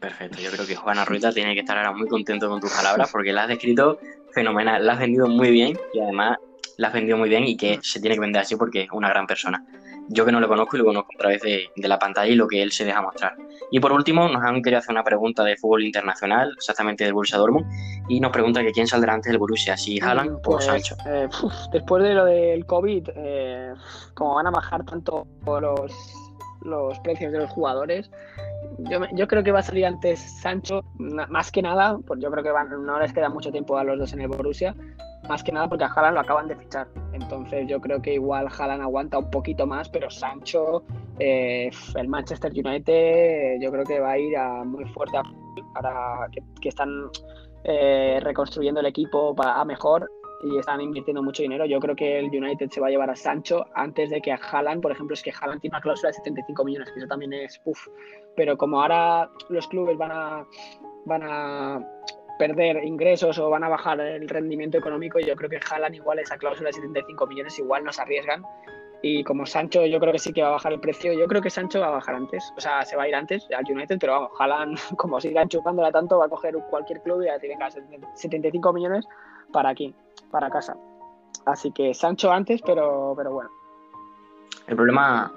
Perfecto, 0.00 0.38
yo 0.40 0.50
creo 0.52 0.66
que 0.66 0.76
Juan 0.76 0.98
Arroita 0.98 1.32
tiene 1.32 1.54
que 1.54 1.60
estar 1.60 1.76
ahora 1.76 1.92
muy 1.92 2.06
contento 2.06 2.48
con 2.48 2.60
tus 2.60 2.72
palabras 2.72 3.10
porque 3.10 3.32
la 3.32 3.42
has 3.42 3.48
descrito 3.48 3.98
fenomenal, 4.32 4.86
la 4.86 4.92
has 4.92 5.00
vendido 5.00 5.26
muy 5.26 5.50
bien 5.50 5.76
y 5.92 6.00
además 6.00 6.38
la 6.78 6.88
has 6.88 6.94
vendido 6.94 7.18
muy 7.18 7.28
bien 7.28 7.44
y 7.44 7.56
que 7.56 7.78
se 7.82 8.00
tiene 8.00 8.14
que 8.14 8.20
vender 8.20 8.40
así 8.40 8.56
porque 8.56 8.82
es 8.82 8.90
una 8.92 9.08
gran 9.08 9.26
persona. 9.26 9.62
yo 10.10 10.24
que 10.24 10.32
no 10.32 10.40
lo 10.40 10.48
conozco 10.48 10.76
y 10.76 10.78
lo 10.78 10.86
conozco 10.86 11.10
a 11.14 11.18
través 11.18 11.42
de, 11.42 11.68
la 11.76 11.98
pantalla 11.98 12.32
y 12.32 12.34
lo 12.34 12.48
que 12.48 12.62
él 12.62 12.72
se 12.72 12.84
deja 12.84 13.02
mostrar. 13.02 13.36
Y 13.70 13.78
por 13.78 13.92
último, 13.92 14.26
nos 14.28 14.42
han 14.42 14.62
querido 14.62 14.78
hacer 14.78 14.92
una 14.92 15.04
pregunta 15.04 15.44
de 15.44 15.56
fútbol 15.56 15.84
internacional, 15.84 16.52
exactamente 16.56 17.04
del 17.04 17.12
Borussia 17.12 17.36
Dortmund, 17.36 17.66
y 18.08 18.18
nos 18.20 18.30
pregunta 18.30 18.62
que 18.62 18.72
quién 18.72 18.86
saldrá 18.86 19.12
antes 19.12 19.30
del 19.30 19.38
Borussia, 19.38 19.76
si 19.76 20.00
mm, 20.00 20.04
Haaland 20.04 20.30
o 20.36 20.40
pues, 20.40 20.64
Sancho. 20.64 20.96
Eh, 21.04 21.28
después 21.72 22.02
de 22.02 22.14
lo 22.14 22.24
del 22.24 22.64
COVID, 22.64 23.10
eh, 23.16 23.74
como 24.14 24.36
van 24.36 24.46
a 24.46 24.50
bajar 24.50 24.84
tanto 24.84 25.26
los, 25.44 25.92
los 26.62 26.98
precios 27.00 27.32
de 27.32 27.40
los 27.40 27.50
jugadores, 27.50 28.10
yo, 28.78 29.00
yo, 29.12 29.28
creo 29.28 29.42
que 29.42 29.52
va 29.52 29.58
a 29.58 29.62
salir 29.62 29.84
antes 29.84 30.20
Sancho, 30.40 30.84
más 30.96 31.50
que 31.50 31.60
nada, 31.60 31.98
pues 32.06 32.20
yo 32.20 32.30
creo 32.30 32.42
que 32.42 32.50
van, 32.50 32.70
no 32.86 32.98
les 32.98 33.12
queda 33.12 33.28
mucho 33.28 33.50
tiempo 33.50 33.76
a 33.76 33.84
los 33.84 33.98
dos 33.98 34.12
en 34.14 34.20
el 34.20 34.28
Borussia, 34.28 34.74
más 35.28 35.42
que 35.42 35.52
nada 35.52 35.68
porque 35.68 35.84
a 35.84 35.88
Haaland 35.88 36.14
lo 36.14 36.20
acaban 36.20 36.48
de 36.48 36.56
fichar. 36.56 36.88
Entonces 37.12 37.66
yo 37.68 37.80
creo 37.80 38.00
que 38.00 38.14
igual 38.14 38.48
Haaland 38.48 38.82
aguanta 38.82 39.18
un 39.18 39.30
poquito 39.30 39.66
más, 39.66 39.88
pero 39.88 40.10
Sancho, 40.10 40.82
eh, 41.18 41.70
el 41.94 42.08
Manchester 42.08 42.52
United, 42.52 43.60
yo 43.60 43.70
creo 43.70 43.84
que 43.84 44.00
va 44.00 44.12
a 44.12 44.18
ir 44.18 44.36
a 44.36 44.64
muy 44.64 44.84
fuerte 44.86 45.18
para 45.74 46.28
que, 46.60 46.68
están 46.68 47.10
eh, 47.64 48.20
reconstruyendo 48.22 48.80
el 48.80 48.86
equipo 48.86 49.34
a 49.42 49.64
mejor 49.64 50.10
y 50.42 50.56
están 50.58 50.80
invirtiendo 50.80 51.22
mucho 51.22 51.42
dinero. 51.42 51.66
Yo 51.66 51.80
creo 51.80 51.96
que 51.96 52.18
el 52.18 52.26
United 52.26 52.70
se 52.70 52.80
va 52.80 52.86
a 52.86 52.90
llevar 52.90 53.10
a 53.10 53.16
Sancho 53.16 53.64
antes 53.74 54.10
de 54.10 54.20
que 54.20 54.32
a 54.32 54.36
Haaland, 54.36 54.80
por 54.80 54.92
ejemplo, 54.92 55.14
es 55.14 55.22
que 55.22 55.32
Haaland 55.32 55.60
tiene 55.60 55.74
una 55.76 55.82
cláusula 55.82 56.08
de 56.10 56.14
75 56.14 56.64
millones, 56.64 56.90
que 56.92 57.00
eso 57.00 57.08
también 57.08 57.32
es 57.32 57.58
puff. 57.58 57.88
Pero 58.36 58.56
como 58.56 58.80
ahora 58.80 59.30
los 59.48 59.66
clubes 59.68 59.98
van 59.98 60.12
a 60.12 60.46
van 61.06 61.22
a 61.24 61.80
perder 62.38 62.84
ingresos 62.84 63.38
o 63.38 63.50
van 63.50 63.64
a 63.64 63.68
bajar 63.68 64.00
el 64.00 64.28
rendimiento 64.28 64.78
económico, 64.78 65.18
yo 65.18 65.36
creo 65.36 65.50
que 65.50 65.60
jalan 65.60 65.94
igual 65.94 66.18
esa 66.18 66.38
cláusula 66.38 66.68
de 66.68 66.74
75 66.74 67.26
millones, 67.26 67.58
igual 67.58 67.84
nos 67.84 67.98
arriesgan. 67.98 68.42
Y 69.02 69.22
como 69.22 69.46
Sancho, 69.46 69.86
yo 69.86 70.00
creo 70.00 70.12
que 70.12 70.18
sí 70.18 70.32
que 70.32 70.42
va 70.42 70.48
a 70.48 70.52
bajar 70.52 70.72
el 70.72 70.80
precio. 70.80 71.12
Yo 71.12 71.28
creo 71.28 71.40
que 71.40 71.50
Sancho 71.50 71.78
va 71.80 71.86
a 71.88 71.90
bajar 71.90 72.16
antes, 72.16 72.52
o 72.56 72.60
sea, 72.60 72.84
se 72.84 72.96
va 72.96 73.04
a 73.04 73.08
ir 73.08 73.14
antes 73.14 73.46
al 73.56 73.64
United, 73.70 73.98
pero 74.00 74.14
vamos, 74.14 74.30
jalan 74.36 74.74
como 74.96 75.20
sigan 75.20 75.48
chupándola 75.48 75.92
tanto, 75.92 76.18
va 76.18 76.26
a 76.26 76.28
coger 76.28 76.56
cualquier 76.70 77.02
club 77.02 77.22
y 77.22 77.26
va 77.26 77.32
a 77.32 77.34
decir, 77.34 77.50
venga, 77.50 77.70
75 77.70 78.72
millones 78.72 79.06
para 79.52 79.70
aquí, 79.70 79.94
para 80.30 80.50
casa. 80.50 80.76
Así 81.46 81.70
que 81.72 81.94
Sancho 81.94 82.30
antes, 82.30 82.60
pero, 82.62 83.14
pero 83.16 83.32
bueno. 83.32 83.50
El 84.66 84.76
problema, 84.76 85.32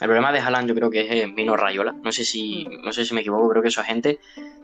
el 0.00 0.06
problema 0.06 0.32
de 0.32 0.38
Haaland 0.38 0.68
yo 0.68 0.74
creo 0.74 0.90
que 0.90 1.22
es 1.22 1.32
Mino 1.32 1.56
Rayola. 1.56 1.92
No 1.92 2.12
sé 2.12 2.24
si, 2.24 2.64
no 2.84 2.92
sé 2.92 3.04
si 3.04 3.14
me 3.14 3.20
equivoco, 3.20 3.48
creo 3.48 3.62
que 3.62 3.70
su 3.70 3.80
agente 3.80 4.20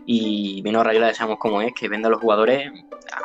y 0.06 0.60
Mino 0.62 0.82
Rayola 0.84 1.08
ya 1.08 1.14
sabemos 1.14 1.38
cómo 1.40 1.60
es, 1.62 1.72
que 1.74 1.88
vende 1.88 2.06
a 2.06 2.10
los 2.10 2.20
jugadores 2.20 2.70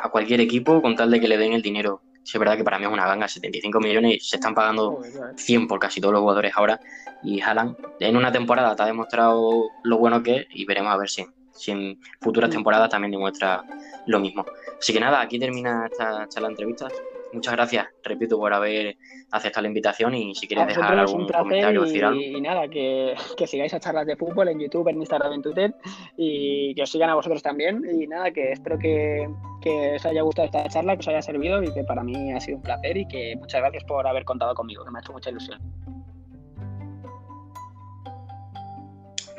a 0.02 0.08
cualquier 0.08 0.40
equipo 0.40 0.82
con 0.82 0.96
tal 0.96 1.10
de 1.10 1.20
que 1.20 1.28
le 1.28 1.38
den 1.38 1.52
el 1.52 1.62
dinero. 1.62 2.02
es 2.24 2.38
verdad 2.38 2.56
que 2.56 2.64
para 2.64 2.78
mí 2.78 2.84
es 2.84 2.90
una 2.90 3.06
ganga, 3.06 3.28
75 3.28 3.80
millones 3.80 4.16
y 4.16 4.20
se 4.20 4.36
están 4.36 4.54
pagando 4.54 5.00
100 5.36 5.68
por 5.68 5.78
casi 5.78 6.00
todos 6.00 6.12
los 6.12 6.20
jugadores 6.20 6.52
ahora. 6.56 6.80
Y 7.22 7.40
Haaland 7.40 7.76
en 8.00 8.16
una 8.16 8.32
temporada 8.32 8.74
te 8.74 8.82
ha 8.82 8.86
demostrado 8.86 9.68
lo 9.84 9.98
bueno 9.98 10.22
que 10.22 10.36
es 10.36 10.46
y 10.50 10.64
veremos 10.64 10.92
a 10.92 10.96
ver 10.96 11.08
si, 11.08 11.24
si 11.52 11.70
en 11.70 12.00
futuras 12.20 12.50
temporadas 12.50 12.90
también 12.90 13.12
demuestra 13.12 13.62
lo 14.06 14.18
mismo. 14.18 14.44
Así 14.78 14.92
que 14.92 15.00
nada, 15.00 15.20
aquí 15.20 15.38
termina 15.38 15.86
esta 15.86 16.26
charla 16.28 16.48
de 16.48 16.52
entrevistas 16.54 16.92
muchas 17.32 17.54
gracias, 17.54 17.86
repito, 18.02 18.38
por 18.38 18.52
haber 18.52 18.96
aceptado 19.30 19.62
la 19.62 19.68
invitación 19.68 20.14
y 20.14 20.34
si 20.34 20.46
quieres 20.46 20.66
dejar 20.66 20.98
algún 20.98 21.26
comentario 21.26 21.82
o 21.82 21.84
decir 21.84 22.04
algo. 22.04 22.20
Y 22.20 22.40
nada, 22.40 22.68
que, 22.68 23.14
que, 23.36 23.46
sigáis 23.46 23.74
a 23.74 23.80
charlas 23.80 24.06
de 24.06 24.16
fútbol 24.16 24.48
en 24.48 24.60
YouTube, 24.60 24.88
en 24.88 24.98
Instagram, 24.98 25.32
en 25.34 25.42
Twitter 25.42 25.74
y 26.16 26.74
que 26.74 26.82
os 26.82 26.90
sigan 26.90 27.10
a 27.10 27.14
vosotros 27.14 27.42
también. 27.42 27.84
Y 27.90 28.06
nada, 28.06 28.30
que 28.30 28.52
espero 28.52 28.78
que, 28.78 29.28
que 29.60 29.94
os 29.96 30.06
haya 30.06 30.22
gustado 30.22 30.46
esta 30.46 30.68
charla, 30.68 30.94
que 30.96 31.00
os 31.00 31.08
haya 31.08 31.22
servido 31.22 31.62
y 31.62 31.72
que 31.72 31.84
para 31.84 32.02
mí 32.02 32.32
ha 32.32 32.40
sido 32.40 32.58
un 32.58 32.62
placer 32.62 32.96
y 32.96 33.06
que 33.06 33.36
muchas 33.36 33.60
gracias 33.60 33.84
por 33.84 34.06
haber 34.06 34.24
contado 34.24 34.54
conmigo, 34.54 34.84
que 34.84 34.90
me 34.90 34.98
ha 34.98 35.02
hecho 35.02 35.12
mucha 35.12 35.30
ilusión. 35.30 35.60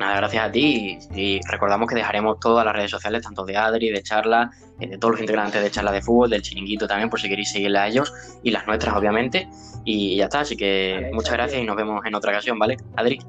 Nada, 0.02 0.16
gracias 0.16 0.44
a 0.44 0.50
ti 0.50 0.98
y, 1.14 1.38
recordamos 1.48 1.88
que 1.88 1.94
dejaremos 1.94 2.40
todas 2.40 2.64
las 2.64 2.74
redes 2.74 2.90
sociales, 2.90 3.22
tanto 3.22 3.44
de 3.44 3.56
Adri, 3.56 3.88
de 3.90 4.02
Charla, 4.02 4.50
eh, 4.80 4.88
de 4.88 4.98
todos 4.98 5.12
los 5.12 5.20
integrantes 5.20 5.62
de 5.62 5.70
Charla 5.70 5.92
de 5.92 6.02
Fútbol, 6.02 6.28
del 6.28 6.42
Chiringuito 6.42 6.88
también, 6.88 7.08
por 7.08 7.20
si 7.20 7.28
queréis 7.28 7.52
seguirle 7.52 7.78
a 7.78 7.86
ellos 7.86 8.12
y 8.42 8.50
las 8.50 8.66
nuestras, 8.66 8.96
obviamente. 8.96 9.48
Y 9.84 10.16
ya 10.16 10.24
está, 10.24 10.40
así 10.40 10.56
que 10.56 11.08
muchas 11.12 11.34
gracias 11.34 11.62
y 11.62 11.64
nos 11.64 11.76
vemos 11.76 12.04
en 12.04 12.16
otra 12.16 12.32
ocasión, 12.32 12.58
¿vale? 12.58 12.78
Adri. 12.96 13.20